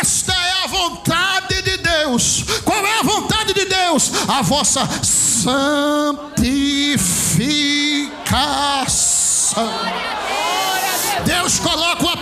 esta 0.00 0.32
é 0.32 0.64
a 0.64 0.66
vontade 0.66 1.60
de 1.62 1.76
Deus. 1.76 2.42
Qual 2.64 2.84
é 2.84 2.98
a 2.98 3.02
vontade 3.02 3.52
de 3.52 3.66
Deus? 3.66 4.10
A 4.26 4.40
vossa 4.42 4.88
santificação. 5.02 6.24
Deus 11.24 11.58
coloca 11.58 12.02
uma 12.02 12.16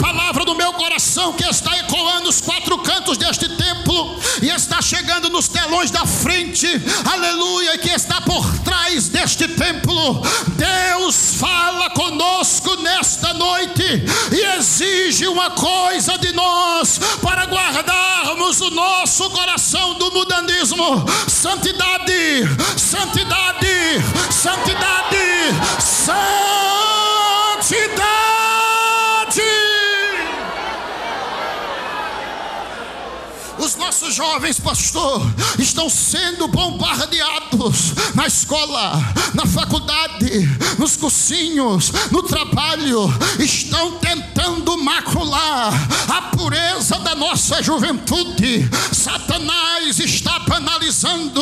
no 0.52 0.58
meu 0.58 0.72
coração 0.74 1.32
que 1.32 1.44
está 1.44 1.74
ecoando 1.78 2.28
os 2.28 2.42
quatro 2.42 2.76
cantos 2.78 3.16
deste 3.16 3.48
templo 3.48 4.20
e 4.42 4.50
está 4.50 4.82
chegando 4.82 5.30
nos 5.30 5.48
telões 5.48 5.90
da 5.90 6.04
frente, 6.04 6.68
aleluia, 7.10 7.78
que 7.78 7.88
está 7.88 8.20
por 8.20 8.58
trás 8.58 9.08
deste 9.08 9.48
templo. 9.48 10.20
Deus 10.48 11.36
fala 11.36 11.88
conosco 11.90 12.76
nesta 12.82 13.32
noite 13.32 14.04
e 14.30 14.58
exige 14.58 15.26
uma 15.26 15.52
coisa 15.52 16.18
de 16.18 16.34
nós 16.34 17.00
para 17.22 17.46
guardarmos 17.46 18.60
o 18.60 18.70
nosso 18.70 19.30
coração 19.30 19.94
do 19.94 20.12
mudanismo: 20.12 21.02
santidade, 21.28 22.42
santidade, 22.76 24.02
santidade, 24.30 25.16
santidade. 25.80 26.62
Nossos 33.92 34.14
jovens, 34.14 34.58
pastor, 34.58 35.20
estão 35.58 35.90
sendo 35.90 36.48
bombardeados 36.48 37.92
na 38.14 38.26
escola, 38.26 38.92
na 39.34 39.44
faculdade, 39.44 40.48
nos 40.78 40.96
cursinhos, 40.96 41.92
no 42.10 42.22
trabalho, 42.22 43.12
estão 43.38 43.98
tentando 43.98 44.78
macular 44.78 45.74
a 46.08 46.22
pureza 46.34 46.71
nossa 47.22 47.62
juventude. 47.62 48.68
Satanás 48.92 50.00
está 50.00 50.40
banalizando 50.40 51.40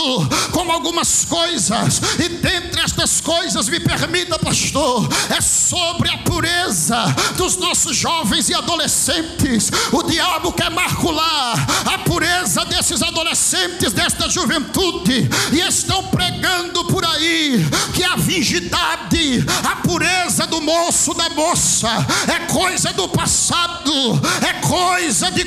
com 0.53 0.71
algumas 0.71 1.25
coisas, 1.25 2.03
e 2.19 2.29
dentre 2.29 2.83
estas 2.83 3.21
coisas, 3.21 3.67
me 3.67 3.81
permita, 3.81 4.39
pastor, 4.39 5.09
é 5.31 5.41
sobre 5.41 6.11
a 6.11 6.19
pureza 6.19 7.03
dos 7.37 7.57
nossos 7.57 7.97
jovens 7.97 8.51
e 8.51 8.55
adolescentes. 8.55 9.71
O 9.91 10.03
diabo 10.03 10.53
quer 10.53 10.71
macular 10.71 11.67
a 11.87 11.99
pureza 11.99 12.63
desses 12.67 13.03
adolescentes, 13.03 13.93
desta 13.93 14.29
juventude, 14.29 15.31
e 15.51 15.61
estão 15.61 16.05
pregando 16.09 16.85
por 16.85 17.05
aí 17.07 17.65
que 17.95 18.05
a 18.05 18.17
virgindade, 18.17 19.47
a 19.65 19.77
pureza 19.77 20.47
do 20.47 20.61
moço, 20.61 21.15
da 21.15 21.31
moça, 21.31 21.89
é 22.29 22.41
coisa 22.53 22.93
do 22.93 23.09
passado, 23.09 24.21
é 24.47 24.53
coisa 24.67 25.31
de 25.31 25.45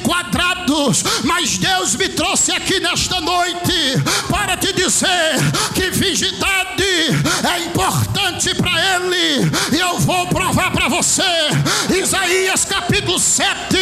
mas 1.24 1.58
Deus 1.58 1.96
me 1.96 2.10
trouxe 2.10 2.52
aqui 2.52 2.80
nesta 2.80 3.20
noite 3.22 4.02
para 4.30 4.58
te 4.58 4.74
dizer 4.74 5.36
que 5.74 5.90
virgindade 5.92 6.84
é 6.84 7.66
importante 7.66 8.54
para 8.56 8.72
Ele, 8.96 9.52
e 9.72 9.80
eu 9.80 10.00
vou 10.00 10.28
provar 10.28 10.72
para 10.72 10.88
você, 10.88 11.24
Isaías 11.96 12.66
capítulo 12.66 13.20
7, 13.20 13.76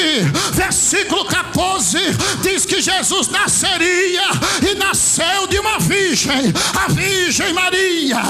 versículo 0.54 1.26
14, 1.26 1.98
diz 2.42 2.66
que 2.66 2.82
Jesus 2.82 3.28
nasceria 3.28 4.24
e 4.70 4.76
nasceu 4.76 5.48
de 5.48 5.60
uma 5.60 5.80
virgem, 5.80 6.54
a 6.76 6.92
Virgem 6.92 7.54
Maria. 7.54 8.22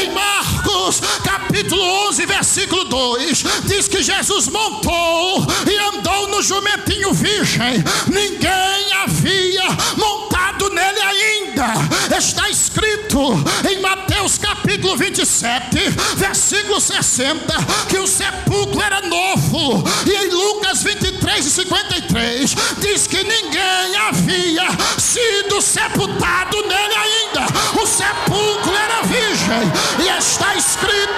Em 0.00 0.10
Marcos, 0.12 1.00
capítulo 1.24 1.82
11, 2.08 2.26
versículo 2.26 2.84
2, 2.84 3.44
diz 3.64 3.88
que 3.88 4.02
Jesus 4.02 4.48
montou 4.48 5.46
e 5.66 5.96
andou 5.96 6.28
no 6.28 6.42
jumentinho 6.42 7.12
virgem. 7.12 7.59
Ninguém 8.06 8.92
havia 9.02 9.64
montado 9.94 10.70
nele 10.70 10.98
ainda. 10.98 12.16
Está 12.16 12.48
escrito 12.48 13.34
em 13.70 13.80
Mateus 13.82 14.38
capítulo 14.38 14.96
27, 14.96 15.78
versículo 16.16 16.80
60, 16.80 17.54
que 17.86 17.98
o 17.98 18.06
sepulcro 18.06 18.80
era 18.80 19.02
novo. 19.02 19.84
E 20.06 20.10
em 20.10 20.30
Lucas 20.30 20.82
23 20.82 21.46
e 21.46 21.50
53 21.50 22.54
diz 22.78 23.06
que 23.06 23.22
ninguém 23.22 23.96
havia 24.08 24.66
sido 24.98 25.60
sepultado 25.60 26.56
nele 26.62 26.94
ainda. 26.94 27.46
O 27.78 27.86
sepulcro 27.86 28.74
era 28.74 29.02
virgem. 29.02 29.70
E 30.02 30.18
está 30.18 30.54
escrito 30.54 31.09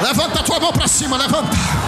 Levanta 0.00 0.40
a 0.40 0.42
tua 0.42 0.58
mão 0.58 0.72
para 0.72 0.88
cima, 0.88 1.16
levanta. 1.16 1.79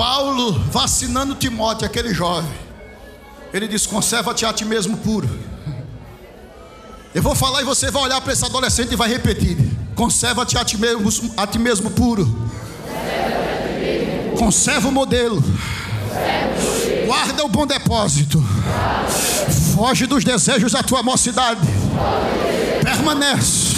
Paulo 0.00 0.52
vacinando 0.70 1.34
Timóteo, 1.34 1.84
aquele 1.84 2.14
jovem. 2.14 2.50
Ele 3.52 3.68
diz: 3.68 3.84
conserva-te 3.84 4.46
a 4.46 4.52
ti 4.52 4.64
mesmo 4.64 4.96
puro. 4.96 5.28
Eu 7.14 7.22
vou 7.22 7.34
falar 7.34 7.60
e 7.60 7.66
você 7.66 7.90
vai 7.90 8.04
olhar 8.04 8.18
para 8.22 8.32
esse 8.32 8.42
adolescente 8.42 8.92
e 8.92 8.96
vai 8.96 9.10
repetir: 9.10 9.58
conserva-te 9.94 10.56
a 10.56 10.64
ti 10.64 10.78
mesmo, 10.78 11.34
a 11.36 11.46
ti 11.46 11.58
mesmo 11.58 11.90
puro. 11.90 12.24
Conserva 14.38 14.88
o 14.88 14.92
modelo. 14.92 15.44
Guarda 17.04 17.44
o 17.44 17.48
bom 17.48 17.66
depósito. 17.66 18.42
Foge 19.74 20.06
dos 20.06 20.24
desejos 20.24 20.72
da 20.72 20.82
tua 20.82 21.02
mocidade. 21.02 21.60
Permanece. 22.82 23.74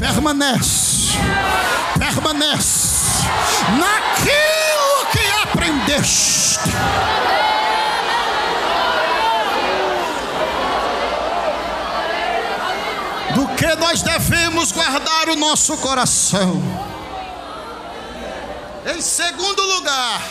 Permanece. 0.00 1.18
Permanece. 2.00 3.28
Naquilo 3.78 4.53
Do 13.34 13.46
que 13.56 13.74
nós 13.76 14.00
devemos 14.02 14.72
guardar 14.72 15.28
o 15.28 15.36
nosso 15.36 15.76
coração. 15.76 16.62
Em 18.86 19.00
segundo 19.00 19.62
lugar, 19.62 20.22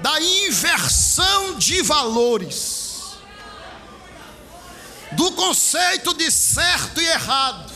da 0.00 0.20
inversão 0.20 1.56
de 1.56 1.82
valores, 1.82 3.16
do 5.12 5.32
conceito 5.32 6.14
de 6.14 6.30
certo 6.30 7.00
e 7.00 7.06
errado. 7.06 7.73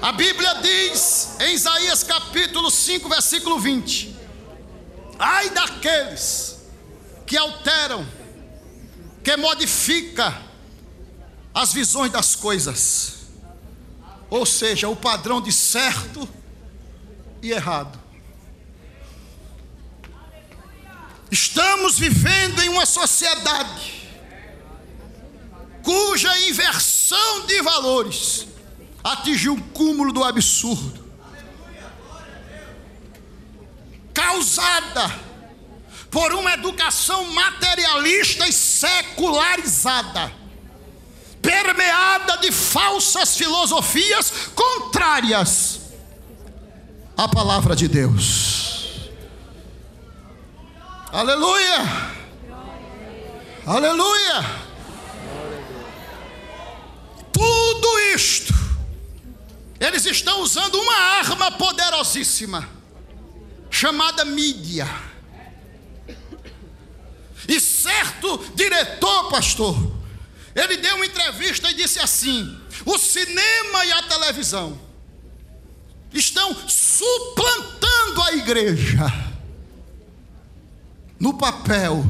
A 0.00 0.12
Bíblia 0.12 0.54
diz 0.62 1.36
em 1.40 1.54
Isaías 1.54 2.04
capítulo 2.04 2.70
5, 2.70 3.08
versículo 3.08 3.58
20: 3.58 4.14
Ai 5.18 5.50
daqueles 5.50 6.60
que 7.26 7.36
alteram, 7.36 8.06
que 9.24 9.36
modifica 9.36 10.40
as 11.52 11.72
visões 11.72 12.12
das 12.12 12.36
coisas, 12.36 13.26
ou 14.30 14.46
seja, 14.46 14.88
o 14.88 14.94
padrão 14.94 15.40
de 15.40 15.50
certo 15.50 16.28
e 17.42 17.50
errado. 17.50 17.98
Estamos 21.28 21.98
vivendo 21.98 22.60
em 22.62 22.68
uma 22.68 22.86
sociedade 22.86 23.98
cuja 25.82 26.38
inversão 26.40 27.46
de 27.46 27.60
valores 27.62 28.46
atingiu 29.12 29.54
um 29.54 29.60
cúmulo 29.60 30.12
do 30.12 30.22
absurdo, 30.24 31.04
causada 34.12 35.28
por 36.10 36.32
uma 36.32 36.52
educação 36.54 37.24
materialista 37.32 38.46
e 38.48 38.52
secularizada, 38.52 40.32
permeada 41.40 42.38
de 42.38 42.50
falsas 42.50 43.36
filosofias 43.36 44.32
contrárias 44.54 45.80
à 47.16 47.28
palavra 47.28 47.74
de 47.74 47.88
Deus. 47.88 49.10
Aleluia! 51.12 52.18
Aleluia! 53.66 54.68
Tudo 57.32 57.98
isto, 58.14 58.54
eles 59.88 60.04
estão 60.04 60.42
usando 60.42 60.74
uma 60.76 60.94
arma 60.94 61.50
poderosíssima, 61.52 62.68
chamada 63.70 64.24
mídia. 64.24 64.88
E 67.48 67.58
certo 67.58 68.38
diretor, 68.54 69.30
pastor, 69.30 69.74
ele 70.54 70.76
deu 70.76 70.96
uma 70.96 71.06
entrevista 71.06 71.70
e 71.70 71.74
disse 71.74 71.98
assim: 71.98 72.60
o 72.84 72.98
cinema 72.98 73.84
e 73.86 73.92
a 73.92 74.02
televisão 74.02 74.78
estão 76.12 76.54
suplantando 76.68 78.22
a 78.22 78.32
igreja 78.34 79.28
no 81.18 81.34
papel 81.34 82.04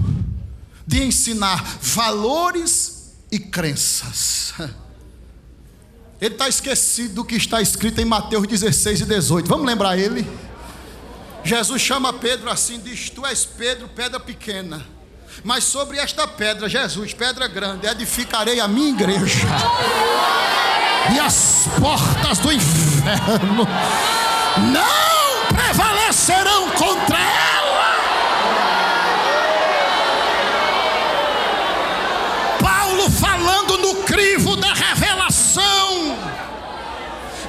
de 0.86 1.04
ensinar 1.04 1.62
valores 1.80 3.14
e 3.30 3.38
crenças. 3.38 4.52
Ele 6.20 6.34
está 6.34 6.48
esquecido 6.48 7.14
do 7.14 7.24
que 7.24 7.36
está 7.36 7.62
escrito 7.62 8.00
em 8.00 8.04
Mateus 8.04 8.46
16 8.46 9.02
e 9.02 9.04
18. 9.04 9.48
Vamos 9.48 9.66
lembrar 9.66 9.96
ele? 9.96 10.28
Jesus 11.44 11.80
chama 11.80 12.12
Pedro 12.12 12.50
assim, 12.50 12.80
diz: 12.80 13.08
Tu 13.10 13.24
és 13.24 13.44
Pedro, 13.44 13.88
pedra 13.88 14.18
pequena. 14.18 14.84
Mas 15.44 15.64
sobre 15.64 15.98
esta 15.98 16.26
pedra, 16.26 16.68
Jesus, 16.68 17.14
pedra 17.14 17.46
grande, 17.46 17.86
edificarei 17.86 18.58
a 18.58 18.66
minha 18.66 18.90
igreja. 18.90 19.46
E 21.14 21.20
as 21.20 21.64
portas 21.80 22.38
do 22.38 22.52
inferno 22.52 23.66
não 24.72 25.56
prevalecerão 25.56 26.70
contra 26.70 27.18
ela. 27.18 27.47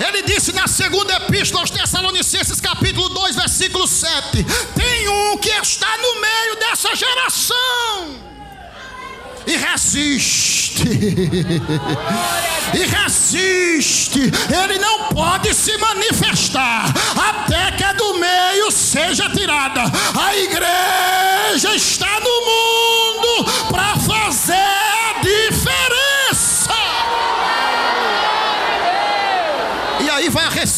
Ele 0.09 0.23
disse 0.23 0.51
na 0.51 0.67
segunda 0.67 1.13
epístola 1.17 1.61
aos 1.61 1.69
Tessalonicenses, 1.69 2.59
capítulo 2.59 3.09
2, 3.09 3.35
versículo 3.35 3.85
7: 3.87 4.43
Tem 4.75 5.07
um 5.07 5.37
que 5.37 5.49
está 5.49 5.97
no 5.97 6.19
meio 6.19 6.55
dessa 6.55 6.95
geração 6.95 8.29
e 9.45 9.55
resiste. 9.55 10.83
e 12.73 12.85
resiste. 12.85 14.19
Ele 14.19 14.79
não 14.79 15.09
pode 15.09 15.53
se 15.53 15.77
manifestar 15.77 16.88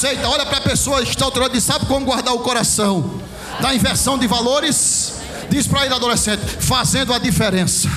aí 0.05 0.15
vai 0.15 0.21
a 0.21 0.23
receita. 0.23 0.29
Olha 0.29 0.45
para 0.45 0.57
a 0.57 0.61
pessoa 0.61 1.01
que 1.03 1.09
está 1.09 1.25
ao 1.25 1.37
lado 1.37 1.57
e 1.57 1.61
sabe 1.61 1.85
como 1.85 2.05
guardar 2.05 2.33
o 2.33 2.39
coração 2.39 3.21
da 3.59 3.73
inversão 3.73 4.17
de 4.17 4.27
valores. 4.27 5.13
Diz 5.49 5.67
para 5.67 5.85
ele, 5.85 5.93
adolescente, 5.93 6.41
fazendo 6.59 7.13
a 7.13 7.19
diferença 7.19 7.89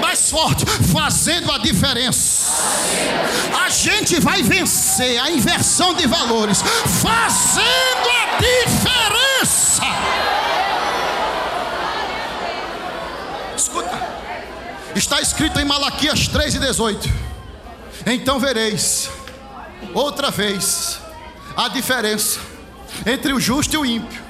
mais 0.00 0.30
forte, 0.30 0.64
fazendo 0.92 1.50
a 1.50 1.58
diferença. 1.58 2.52
A 3.64 3.68
gente 3.68 4.20
vai 4.20 4.42
vencer 4.42 5.18
a 5.20 5.30
inversão 5.30 5.94
de 5.94 6.06
valores, 6.06 6.62
fazendo 7.02 8.08
a 8.10 8.38
diferença. 8.38 9.82
Escuta, 13.56 14.08
está 14.94 15.20
escrito 15.20 15.58
em 15.58 15.64
Malaquias 15.64 16.28
3 16.28 16.54
e 16.54 16.58
18: 16.60 17.10
Então 18.06 18.38
vereis 18.38 19.10
outra 19.96 20.30
vez 20.30 21.00
a 21.56 21.68
diferença 21.68 22.38
entre 23.06 23.32
o 23.32 23.40
justo 23.40 23.74
e 23.74 23.78
o 23.78 23.86
ímpio, 23.86 24.22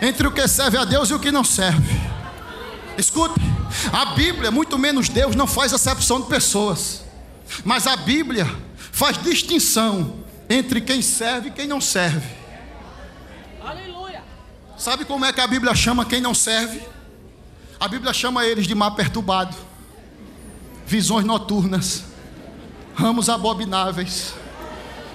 entre 0.00 0.26
o 0.26 0.32
que 0.32 0.48
serve 0.48 0.78
a 0.78 0.84
Deus 0.84 1.10
e 1.10 1.14
o 1.14 1.18
que 1.18 1.30
não 1.30 1.44
serve. 1.44 2.00
Escute, 2.96 3.40
a 3.92 4.14
Bíblia, 4.14 4.50
muito 4.50 4.78
menos 4.78 5.08
Deus, 5.08 5.36
não 5.36 5.46
faz 5.46 5.74
acepção 5.74 6.20
de 6.20 6.28
pessoas, 6.28 7.04
mas 7.64 7.86
a 7.86 7.94
Bíblia 7.96 8.46
faz 8.90 9.22
distinção 9.22 10.16
entre 10.48 10.80
quem 10.80 11.02
serve 11.02 11.48
e 11.48 11.52
quem 11.52 11.66
não 11.66 11.80
serve. 11.80 12.26
Aleluia. 13.62 14.22
Sabe 14.78 15.04
como 15.04 15.26
é 15.26 15.32
que 15.32 15.40
a 15.40 15.46
Bíblia 15.46 15.74
chama 15.74 16.06
quem 16.06 16.20
não 16.20 16.34
serve? 16.34 16.80
A 17.78 17.86
Bíblia 17.86 18.14
chama 18.14 18.46
eles 18.46 18.66
de 18.66 18.74
mar 18.74 18.92
perturbado, 18.92 19.56
visões 20.86 21.24
noturnas, 21.24 22.04
ramos 22.94 23.28
abomináveis, 23.28 24.34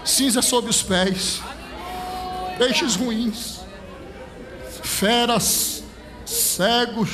cinza 0.08 0.42
sob 0.42 0.70
os 0.70 0.82
pés, 0.82 1.42
peixes 2.58 2.96
ruins, 2.96 3.60
feras, 4.82 5.84
cegos, 6.26 7.10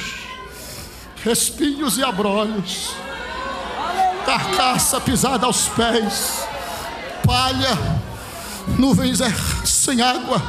espinhos 1.25 1.97
e 1.97 2.03
abrolhos, 2.03 2.91
carcaça 4.25 5.01
pisada 5.01 5.47
aos 5.47 5.67
pés, 5.69 6.47
palha, 7.25 7.77
nuvens 8.77 9.21
er 9.21 9.35
sem 9.65 9.99
água, 10.01 10.41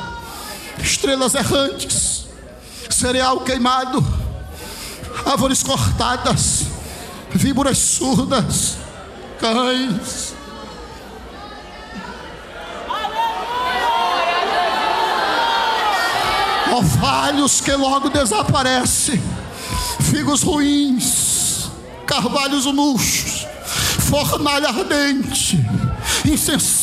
estrelas 0.78 1.35
errantes, 1.35 2.26
cereal 2.90 3.40
queimado, 3.40 4.04
árvores 5.24 5.62
cortadas, 5.62 6.66
víboras 7.33 7.78
surdas, 7.78 8.76
cães, 9.40 10.34
orvalhos 16.74 17.60
que 17.60 17.72
logo 17.72 18.08
desaparecem, 18.10 19.22
figos 20.00 20.42
ruins, 20.42 21.70
carvalhos 22.06 22.66
murchos, 22.66 23.46
fornalha 24.08 24.68
ardente, 24.68 25.58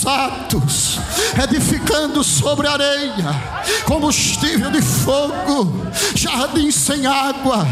insensatos, 0.02 1.00
edificando 1.44 2.24
sobre 2.24 2.68
areia, 2.68 3.36
combustível 3.86 4.72
de 4.72 4.82
fogo, 4.82 5.72
jardim 6.16 6.72
sem 6.72 7.06
água, 7.06 7.68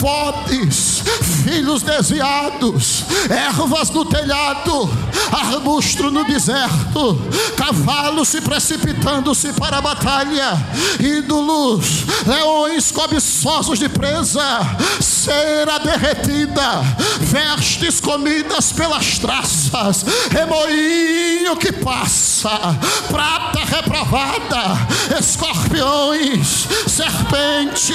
bodes, 0.00 1.02
filhos 1.44 1.82
desviados, 1.82 3.04
ervas 3.28 3.90
no 3.90 4.04
telhado, 4.04 4.88
arbusto 5.32 6.10
no 6.10 6.24
deserto, 6.24 7.20
cavalos 7.56 8.28
se 8.28 8.40
precipitando-se 8.40 9.52
para 9.54 9.78
a 9.78 9.82
batalha, 9.82 10.56
ídolos, 11.00 12.04
leões 12.26 12.92
cobiçosos 12.92 13.78
de 13.78 13.88
presa, 13.88 14.60
cera 15.00 15.78
derretida, 15.78 16.82
vestes 17.20 18.00
comidas 18.00 18.72
pelas 18.72 19.18
traças, 19.18 20.04
remoinho 20.30 21.56
que 21.64 21.72
passa, 21.72 22.78
prata 23.08 23.64
reprovada, 23.64 24.76
escorpiões, 25.18 26.68
serpente, 26.86 27.94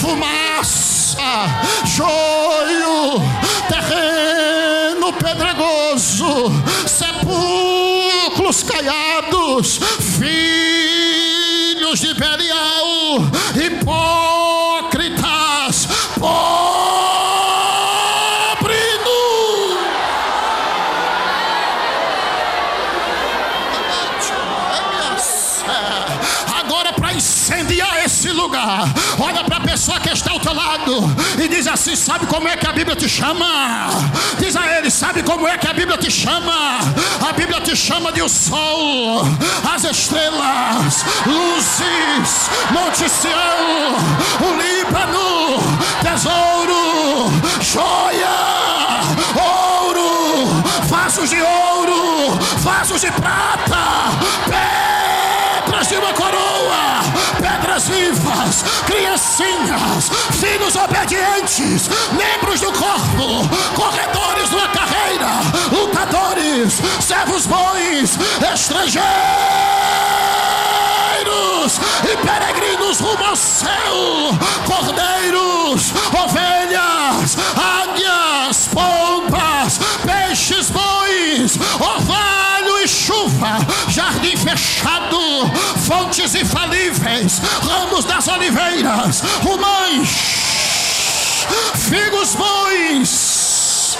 fumaça, 0.00 1.16
joio, 1.84 3.20
terreno 3.68 5.12
pedregoso, 5.14 6.52
sepulcros 6.86 8.62
caiados, 8.62 9.80
filhos 10.20 11.98
de 11.98 12.14
Belial, 12.14 13.18
hipócritas, 13.56 14.41
e 31.44 31.48
diz 31.48 31.66
assim: 31.66 31.96
sabe 31.96 32.26
como 32.26 32.48
é 32.48 32.56
que 32.56 32.66
a 32.66 32.72
Bíblia 32.72 32.94
te 32.94 33.08
chama? 33.08 33.90
Diz 34.38 34.54
a 34.56 34.66
ele: 34.78 34.90
sabe 34.90 35.22
como 35.22 35.46
é 35.46 35.58
que 35.58 35.66
a 35.66 35.72
Bíblia 35.72 35.98
te 35.98 36.10
chama? 36.10 36.78
A 37.28 37.32
Bíblia 37.32 37.60
te 37.60 37.74
chama 37.76 38.12
de 38.12 38.22
o 38.22 38.28
sol, 38.28 39.26
as 39.74 39.84
estrelas, 39.84 41.04
luzes, 41.26 42.50
Monte 42.70 43.08
Sião, 43.08 43.96
o 44.40 44.50
Líbano, 44.60 45.58
tesouro, 46.02 47.32
joia, 47.60 48.38
ouro, 49.34 50.62
vasos 50.88 51.28
de 51.28 51.42
ouro, 51.42 52.38
vasos 52.58 53.00
de 53.00 53.10
prata, 53.12 53.82
pedras 55.64 55.88
de 55.88 55.96
uma 55.96 56.12
coroa, 56.12 57.02
pedras 57.40 57.88
vivas, 57.88 58.64
criancinhas, 58.86 60.10
filhos 60.32 60.76
obedientes, 60.76 61.88
membros 62.12 62.60
do 62.60 62.72
corpo, 62.72 63.48
corredores 63.74 64.50
numa 64.50 64.68
carreira, 64.68 65.40
lutadores, 65.70 66.80
servos 67.00 67.46
bons, 67.46 68.18
estrangeiros 68.52 68.92
e 72.04 72.16
peregrinos 72.26 73.00
rumo 73.00 73.24
ao 73.24 73.36
céu, 73.36 74.38
cordeiros, 74.66 75.92
ovelhas, 76.24 77.36
águias, 77.56 78.68
pompas, 78.72 79.78
peixes 80.04 80.70
bons, 80.70 81.58
orvalho 81.80 82.51
jardim 83.88 84.36
fechado, 84.36 85.50
fontes 85.86 86.34
infalíveis, 86.34 87.40
ramos 87.62 88.04
das 88.04 88.28
oliveiras, 88.28 89.22
romães, 89.42 90.08
figos 91.76 92.34
bons, 92.34 93.96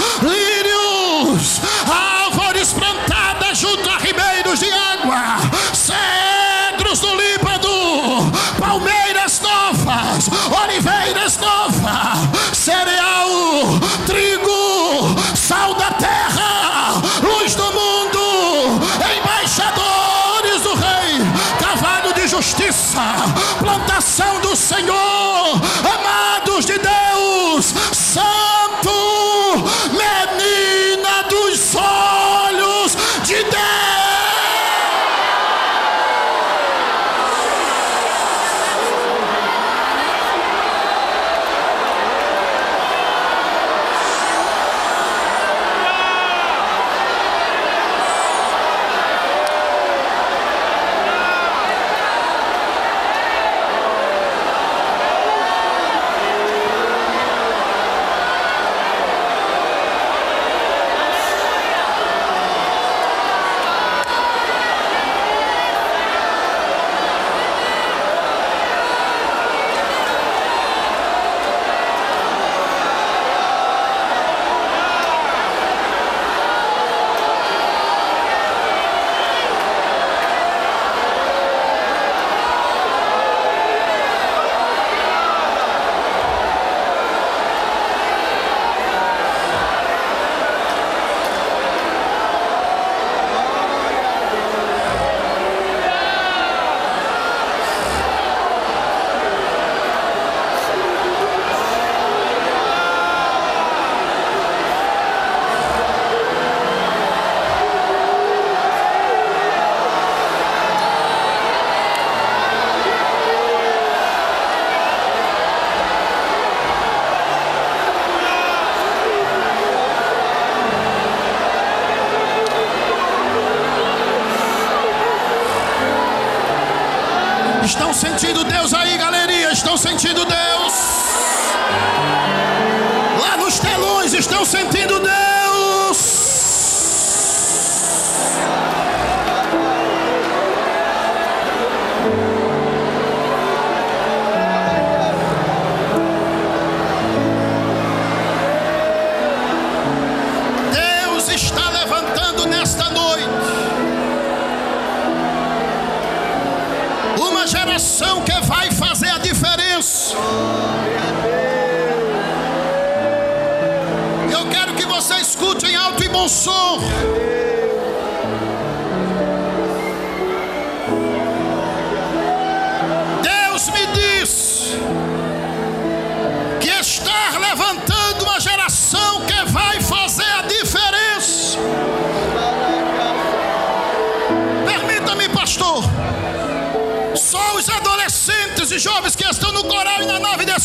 plantação 24.12 24.40
do 24.40 24.54
Senhor, 24.54 25.21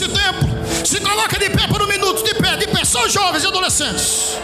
e 0.01 0.07
templo. 0.07 0.49
Se 0.85 0.99
coloca 0.99 1.37
de 1.39 1.49
pé 1.49 1.67
por 1.67 1.81
um 1.81 1.87
minuto, 1.87 2.23
de 2.23 2.33
pé, 2.35 2.55
de 2.57 2.67
pé, 2.67 2.85
só 2.85 3.07
jovens 3.09 3.43
e 3.43 3.47
adolescentes. 3.47 4.37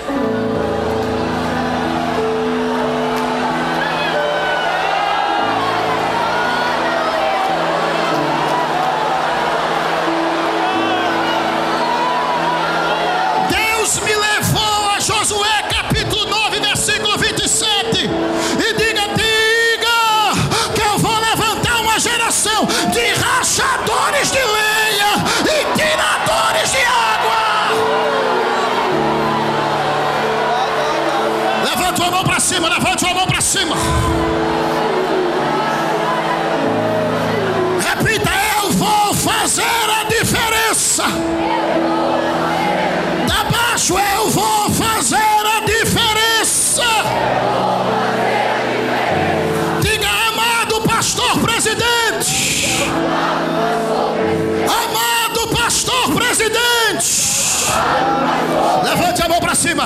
Cima. 59.73 59.85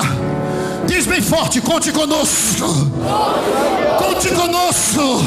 Diz 0.86 1.06
bem 1.06 1.22
forte: 1.22 1.60
conte 1.60 1.90
conosco. 1.92 2.66
Conte 3.98 4.28
conosco. 4.30 5.22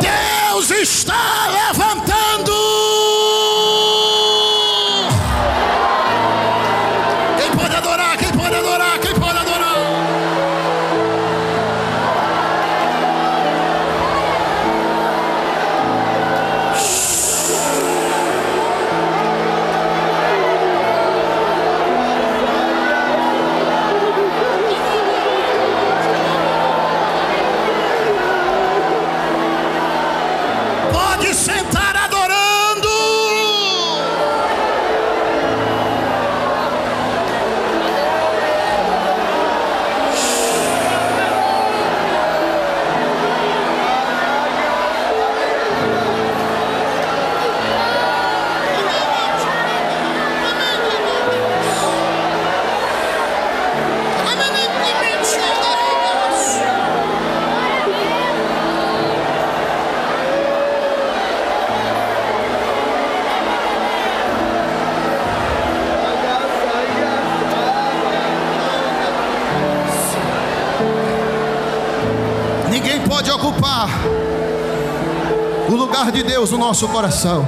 Deus 0.00 0.70
está 0.70 1.48
levantando. 1.50 3.03
O 75.68 75.74
lugar 75.74 76.10
de 76.12 76.22
Deus 76.22 76.50
no 76.50 76.58
nosso 76.58 76.88
coração. 76.88 77.46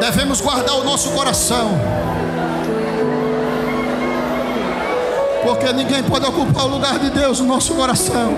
Devemos 0.00 0.40
guardar 0.40 0.76
o 0.76 0.84
nosso 0.84 1.10
coração. 1.10 1.70
Porque 5.42 5.72
ninguém 5.72 6.02
pode 6.02 6.26
ocupar 6.26 6.64
o 6.64 6.68
lugar 6.68 6.98
de 6.98 7.10
Deus 7.10 7.40
no 7.40 7.46
nosso 7.46 7.74
coração. 7.74 8.34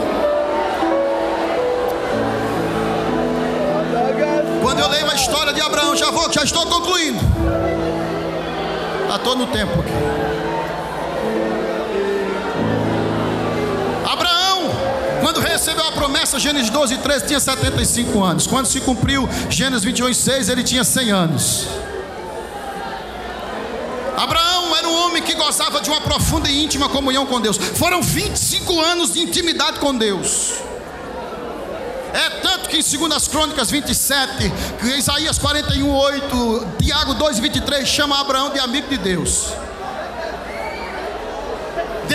Quando 4.63 4.81
eu 4.81 4.89
leio 4.89 5.11
a 5.11 5.15
história 5.15 5.53
de 5.53 5.61
Abraão, 5.61 5.95
já 5.95 6.11
vou, 6.11 6.33
já 6.33 6.43
estou 6.43 6.67
concluindo. 6.67 7.21
Já 9.09 9.17
estou 9.17 9.37
no 9.37 9.47
tempo 9.47 9.81
aqui. 9.81 10.22
Quando 15.33 15.47
recebeu 15.47 15.87
a 15.89 15.93
promessa, 15.93 16.39
Gênesis 16.39 16.69
12, 16.69 16.99
13, 16.99 17.27
tinha 17.27 17.41
75 17.41 18.23
anos. 18.23 18.47
Quando 18.47 18.67
se 18.67 18.81
cumpriu 18.81 19.27
Gênesis 19.49 19.83
21, 19.83 20.13
6, 20.13 20.49
ele 20.51 20.63
tinha 20.63 20.85
100 20.85 21.11
anos. 21.11 21.67
Abraão 24.15 24.77
era 24.77 24.87
um 24.87 25.07
homem 25.07 25.23
que 25.23 25.35
gozava 25.35 25.81
de 25.81 25.89
uma 25.89 26.03
profunda 26.03 26.51
e 26.51 26.63
íntima 26.63 26.87
comunhão 26.91 27.25
com 27.25 27.41
Deus. 27.41 27.57
Foram 27.57 28.03
25 28.03 28.79
anos 28.79 29.15
de 29.15 29.21
intimidade 29.21 29.79
com 29.79 29.97
Deus. 29.97 30.53
É 32.13 32.29
tanto 32.43 32.69
que 32.69 32.77
em 32.77 33.09
2 33.09 33.29
Crônicas 33.29 33.71
27, 33.71 34.53
que 34.81 34.87
Isaías 34.99 35.39
41, 35.39 35.91
8, 35.91 36.67
Tiago 36.79 37.15
2, 37.15 37.39
23 37.39 37.89
chama 37.89 38.21
Abraão 38.21 38.51
de 38.51 38.59
amigo 38.59 38.87
de 38.89 38.99
Deus. 38.99 39.47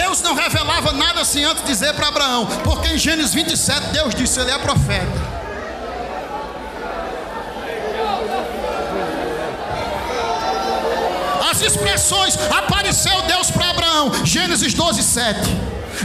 Deus 0.07 0.21
não 0.21 0.35
revelava 0.35 0.93
nada 0.93 1.19
assim 1.19 1.43
antes 1.43 1.63
de 1.63 1.67
dizer 1.67 1.93
para 1.93 2.07
Abraão, 2.07 2.45
porque 2.63 2.87
em 2.87 2.97
Gênesis 2.97 3.33
27 3.33 3.87
Deus 3.87 4.15
disse: 4.15 4.39
Ele 4.39 4.51
é 4.51 4.57
profeta. 4.57 5.37
As 11.51 11.61
expressões 11.61 12.37
apareceu 12.57 13.21
Deus 13.23 13.51
para 13.51 13.69
Abraão, 13.69 14.13
Gênesis 14.23 14.73
12, 14.73 15.03
7, 15.03 15.39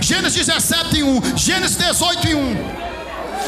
Gênesis 0.01 0.47
17, 0.47 1.03
1, 1.05 1.37
Gênesis 1.37 1.77
18, 1.77 2.37
1. 2.37 2.92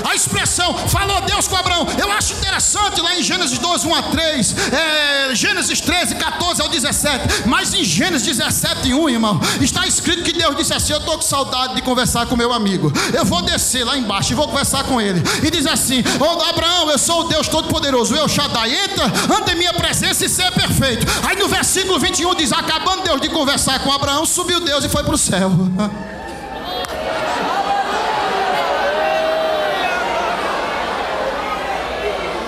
A 0.02 0.14
expressão 0.14 0.74
falou 0.88 1.20
Deus 1.22 1.46
com 1.46 1.56
Abraão. 1.56 1.86
Eu 1.98 2.10
acho 2.12 2.34
interessante 2.34 3.00
lá 3.00 3.16
em 3.16 3.22
Gênesis 3.22 3.58
12, 3.58 3.86
1 3.86 3.94
a 3.94 4.02
3, 4.02 4.54
é, 4.72 5.34
Gênesis 5.34 5.80
13, 5.80 6.14
14 6.16 6.62
ao 6.62 6.68
17. 6.68 7.46
Mas 7.46 7.72
em 7.74 7.84
Gênesis 7.84 8.26
17, 8.26 8.92
1, 8.92 9.08
irmão, 9.08 9.40
está 9.60 9.86
escrito 9.86 10.22
que 10.22 10.32
Deus 10.32 10.56
disse 10.56 10.72
assim: 10.72 10.92
Eu 10.92 10.98
estou 10.98 11.16
com 11.16 11.22
saudade 11.22 11.74
de 11.74 11.82
conversar 11.82 12.26
com 12.26 12.36
meu 12.36 12.52
amigo. 12.52 12.92
Eu 13.12 13.24
vou 13.24 13.42
descer 13.42 13.84
lá 13.84 13.96
embaixo 13.96 14.32
e 14.32 14.34
vou 14.34 14.48
conversar 14.48 14.84
com 14.84 15.00
ele. 15.00 15.22
E 15.42 15.50
diz 15.50 15.66
assim: 15.66 16.02
Ô 16.20 16.42
Abraão, 16.42 16.90
eu 16.90 16.98
sou 16.98 17.20
o 17.22 17.24
Deus 17.24 17.48
Todo-Poderoso. 17.48 18.14
Eu, 18.14 18.28
Shaddai, 18.28 18.74
entra, 18.74 19.06
anda 19.36 19.52
em 19.52 19.56
minha 19.56 19.72
presença 19.74 20.24
e 20.24 20.28
seja 20.28 20.52
perfeito. 20.52 21.06
Aí 21.26 21.36
no 21.36 21.48
versículo 21.48 21.98
21 21.98 22.34
diz: 22.34 22.52
Acabando 22.52 23.02
Deus 23.02 23.20
de 23.20 23.28
conversar 23.28 23.78
com 23.80 23.92
Abraão, 23.92 24.24
subiu 24.26 24.60
Deus 24.60 24.84
e 24.84 24.88
foi 24.88 25.02
para 25.02 25.14
o 25.14 25.18
céu. 25.18 25.50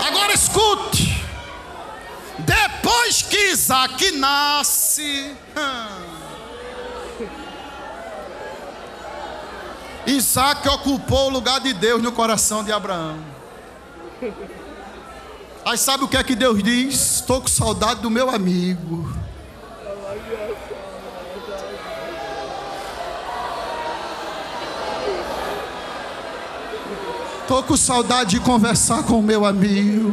Agora 0.07 0.37
escute. 0.57 1.25
Depois 2.39 3.23
que 3.23 3.51
Isaac 3.51 4.11
nasce. 4.13 5.35
hum, 5.57 6.17
Isaac 10.07 10.69
ocupou 10.69 11.27
o 11.27 11.31
lugar 11.31 11.61
de 11.61 11.73
Deus 11.73 12.01
no 12.01 12.13
coração 12.13 12.63
de 12.63 12.71
Abraão. 12.73 13.19
Aí 15.65 15.77
sabe 15.77 16.05
o 16.05 16.09
que 16.09 16.17
é 16.17 16.23
que 16.23 16.37
Deus 16.37 16.63
diz? 16.63 17.17
Estou 17.17 17.41
com 17.41 17.49
saudade 17.49 18.01
do 18.01 18.09
meu 18.09 18.31
amigo. 18.31 19.26
Estou 27.47 27.63
com 27.63 27.77
saudade 27.77 28.31
de 28.31 28.41
conversar 28.41 29.05
com 29.05 29.21
o 29.21 29.23
meu 29.23 29.47
amigo. 29.47 30.13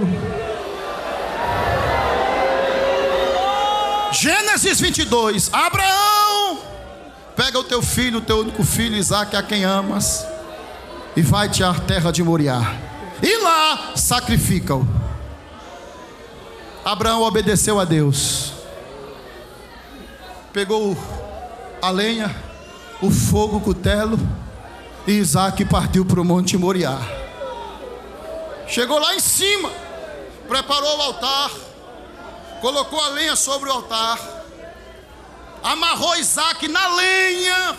Gênesis 4.12 4.80
22. 4.80 5.50
Abraão, 5.52 6.60
pega 7.36 7.58
o 7.58 7.64
teu 7.64 7.82
filho, 7.82 8.20
o 8.20 8.22
teu 8.22 8.42
único 8.42 8.64
filho, 8.64 8.96
Isaac, 8.96 9.36
a 9.36 9.42
quem 9.42 9.64
amas, 9.64 10.24
e 11.16 11.24
vai-te 11.24 11.64
à 11.64 11.74
terra 11.74 12.12
de 12.12 12.22
Moriá. 12.22 12.76
E 13.20 13.36
lá 13.42 13.94
sacrifica-o. 13.96 14.88
Abraão 16.86 17.24
obedeceu 17.24 17.80
a 17.80 17.84
Deus. 17.84 18.54
Pegou 20.54 20.96
a 21.82 21.90
lenha, 21.90 22.30
o 23.02 23.10
fogo, 23.10 23.58
o 23.58 23.62
cutelo, 23.62 24.20
e 25.08 25.14
Isaac 25.14 25.66
partiu 25.66 26.06
para 26.06 26.22
o 26.22 26.24
Monte 26.24 26.56
Moriá. 26.60 27.23
Chegou 28.74 28.98
lá 28.98 29.14
em 29.14 29.20
cima, 29.20 29.72
preparou 30.48 30.98
o 30.98 31.02
altar, 31.04 31.52
colocou 32.60 33.00
a 33.00 33.10
lenha 33.10 33.36
sobre 33.36 33.70
o 33.70 33.72
altar, 33.72 34.18
amarrou 35.62 36.16
Isaac 36.16 36.68
na 36.68 36.88
lenha, 36.88 37.78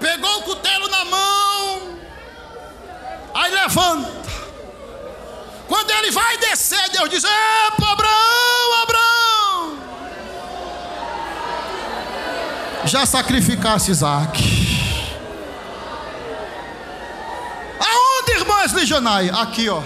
pegou 0.00 0.36
o 0.38 0.42
cutelo 0.42 0.88
na 0.88 1.04
mão, 1.04 1.96
aí 3.34 3.52
levanta. 3.52 4.10
Quando 5.68 5.88
ele 5.92 6.10
vai 6.10 6.38
descer, 6.38 6.90
Deus 6.90 7.08
diz: 7.08 7.22
Epa, 7.22 7.92
Abraão, 7.92 8.82
Abraão. 8.82 9.78
Já 12.84 13.06
sacrificasse 13.06 13.92
Isaac. 13.92 14.61
Irmãs 18.30 18.72
Lijonai? 18.72 19.30
Aqui, 19.30 19.68
ó. 19.68 19.82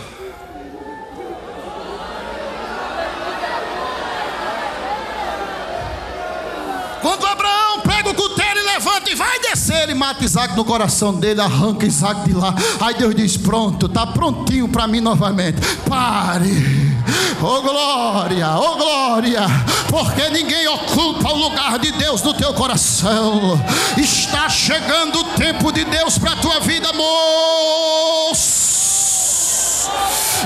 Quando 7.06 7.24
Abraão 7.24 7.80
pega 7.82 8.10
o 8.10 8.14
cutelo 8.14 8.58
e 8.58 8.62
levanta 8.64 9.10
e 9.10 9.14
vai 9.14 9.38
descer, 9.38 9.84
ele 9.84 9.94
mata 9.94 10.24
Isaac 10.24 10.56
no 10.56 10.64
coração 10.64 11.14
dele, 11.14 11.40
arranca 11.40 11.86
Isaac 11.86 12.24
de 12.24 12.32
lá. 12.34 12.52
Aí 12.80 12.94
Deus 12.94 13.14
diz: 13.14 13.36
Pronto, 13.36 13.86
está 13.86 14.06
prontinho 14.06 14.68
para 14.68 14.88
mim 14.88 15.00
novamente. 15.00 15.60
Pare. 15.88 16.95
Oh 17.40 17.60
glória, 17.62 18.48
oh 18.56 18.76
glória, 18.76 19.42
porque 19.88 20.28
ninguém 20.30 20.66
ocupa 20.68 21.32
o 21.32 21.36
lugar 21.36 21.78
de 21.78 21.92
Deus 21.92 22.22
no 22.22 22.34
teu 22.34 22.52
coração. 22.54 23.60
Está 23.96 24.48
chegando 24.48 25.20
o 25.20 25.24
tempo 25.36 25.70
de 25.70 25.84
Deus 25.84 26.18
para 26.18 26.32
a 26.32 26.36
tua 26.36 26.60
vida, 26.60 26.92
moço. 26.92 28.66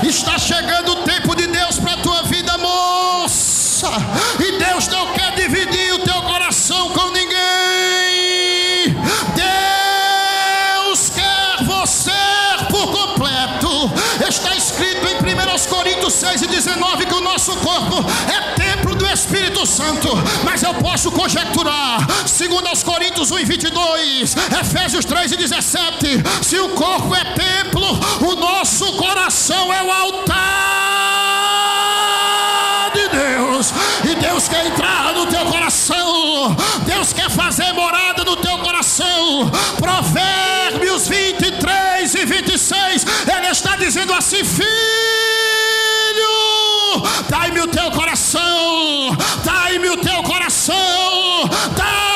Está 0.03 0.37
chegando 0.37 0.91
o 0.91 0.95
tempo 0.97 1.35
de 1.35 1.47
Deus 1.47 1.79
para 1.79 1.93
a 1.93 1.97
tua 1.97 2.23
vida, 2.23 2.57
moça. 2.57 3.89
E 4.39 4.57
Deus 4.59 4.87
não 4.87 5.13
quer 5.13 5.33
dividir 5.35 5.93
o 5.93 5.99
teu 5.99 6.21
coração 6.23 6.89
com 6.89 7.09
ninguém. 7.09 7.20
6 16.11 16.41
e 16.41 16.47
19 16.47 17.05
que 17.05 17.13
o 17.13 17.21
nosso 17.21 17.55
corpo 17.57 18.03
é 18.27 18.53
templo 18.55 18.93
do 18.95 19.07
Espírito 19.07 19.65
Santo, 19.65 20.09
mas 20.43 20.61
eu 20.61 20.73
posso 20.75 21.09
conjecturar, 21.11 22.05
segundo 22.27 22.67
aos 22.67 22.83
Coríntios 22.83 23.31
1 23.31 23.39
e 23.39 23.45
22, 23.45 24.35
Efésios 24.59 25.05
3 25.05 25.31
e 25.31 25.37
17, 25.37 26.23
se 26.41 26.59
o 26.59 26.69
corpo 26.69 27.15
é 27.15 27.23
templo, 27.23 27.99
o 28.27 28.35
nosso 28.35 28.91
coração 28.93 29.73
é 29.73 29.81
o 29.81 29.91
altar 29.91 30.41
de 32.93 33.07
Deus, 33.07 33.73
e 34.03 34.15
Deus 34.15 34.47
quer 34.49 34.67
entrar 34.67 35.13
no 35.13 35.25
teu 35.27 35.45
coração, 35.45 36.55
Deus 36.85 37.13
quer 37.13 37.29
fazer 37.29 37.71
morada 37.73 38.25
no 38.25 38.35
teu 38.35 38.57
coração. 38.59 39.49
Provérbios 39.77 41.07
23 41.07 42.15
e 42.15 42.25
26, 42.25 43.05
ele 43.33 43.47
está 43.47 43.77
dizendo 43.77 44.13
assim: 44.13 44.43
filho 44.43 45.30
dai-me 47.29 47.61
o 47.61 47.67
teu 47.67 47.91
coração, 47.91 49.15
dai-me 49.43 49.89
o 49.89 49.97
teu 49.97 50.23
coração, 50.23 51.49
dai-me 51.75 52.10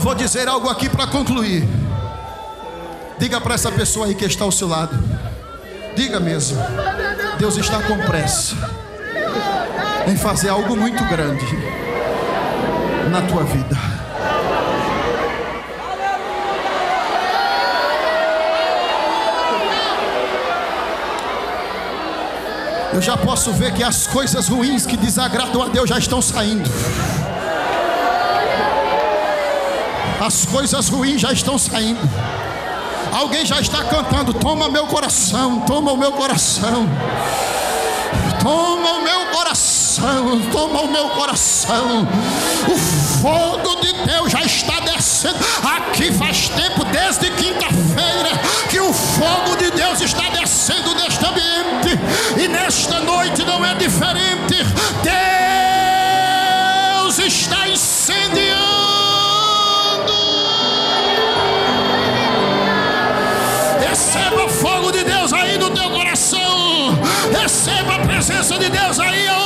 eu 0.00 0.02
vou 0.02 0.14
dizer 0.14 0.48
algo 0.48 0.66
aqui 0.70 0.88
para 0.88 1.06
concluir. 1.06 1.68
Diga 3.18 3.38
para 3.38 3.54
essa 3.54 3.70
pessoa 3.70 4.06
aí 4.06 4.14
que 4.14 4.24
está 4.24 4.44
ao 4.44 4.50
seu 4.50 4.66
lado. 4.66 4.98
Diga 5.94 6.18
mesmo. 6.18 6.56
Deus 7.38 7.58
está 7.58 7.82
com 7.82 7.98
pressa 7.98 8.56
em 10.06 10.16
fazer 10.16 10.48
algo 10.48 10.74
muito 10.74 11.04
grande 11.04 11.44
na 13.10 13.20
tua 13.20 13.44
vida. 13.44 13.76
Eu 22.94 23.02
já 23.02 23.18
posso 23.18 23.52
ver 23.52 23.74
que 23.74 23.84
as 23.84 24.06
coisas 24.06 24.48
ruins 24.48 24.86
que 24.86 24.96
desagradam 24.96 25.62
a 25.62 25.68
Deus 25.68 25.90
já 25.90 25.98
estão 25.98 26.22
saindo. 26.22 26.70
As 30.20 30.44
coisas 30.44 30.88
ruins 30.90 31.22
já 31.22 31.32
estão 31.32 31.56
saindo. 31.56 31.98
Alguém 33.10 33.46
já 33.46 33.58
está 33.58 33.82
cantando: 33.84 34.34
Toma 34.34 34.68
meu 34.68 34.86
coração, 34.86 35.60
toma 35.60 35.92
o 35.92 35.96
meu 35.96 36.12
coração. 36.12 36.86
Toma 38.42 38.92
o 38.92 39.02
meu 39.02 39.26
coração, 39.32 40.40
toma 40.52 40.80
o 40.82 40.90
meu 40.90 41.08
coração. 41.10 42.08
O 42.68 42.76
fogo 43.20 43.80
de 43.80 43.92
Deus 44.04 44.30
já 44.32 44.42
está 44.42 44.80
descendo. 44.80 45.36
Aqui 45.62 46.12
faz 46.12 46.48
tempo, 46.48 46.84
desde 46.84 47.30
quinta-feira, 47.30 48.38
que 48.70 48.80
o 48.80 48.92
fogo 48.92 49.56
de 49.56 49.70
Deus 49.70 50.00
está 50.00 50.28
descendo 50.30 50.94
neste 50.94 51.24
ambiente. 51.24 51.98
E 52.42 52.48
nesta 52.48 53.00
noite 53.00 53.42
não 53.44 53.64
é 53.64 53.74
diferente. 53.74 54.59
Presença 68.50 68.58
de 68.58 68.68
Deus 68.68 68.98
aí 68.98 69.28
onde 69.28 69.39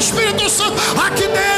Espírito 0.00 0.48
Santo 0.48 0.80
aqui 0.98 1.28
dentro. 1.28 1.49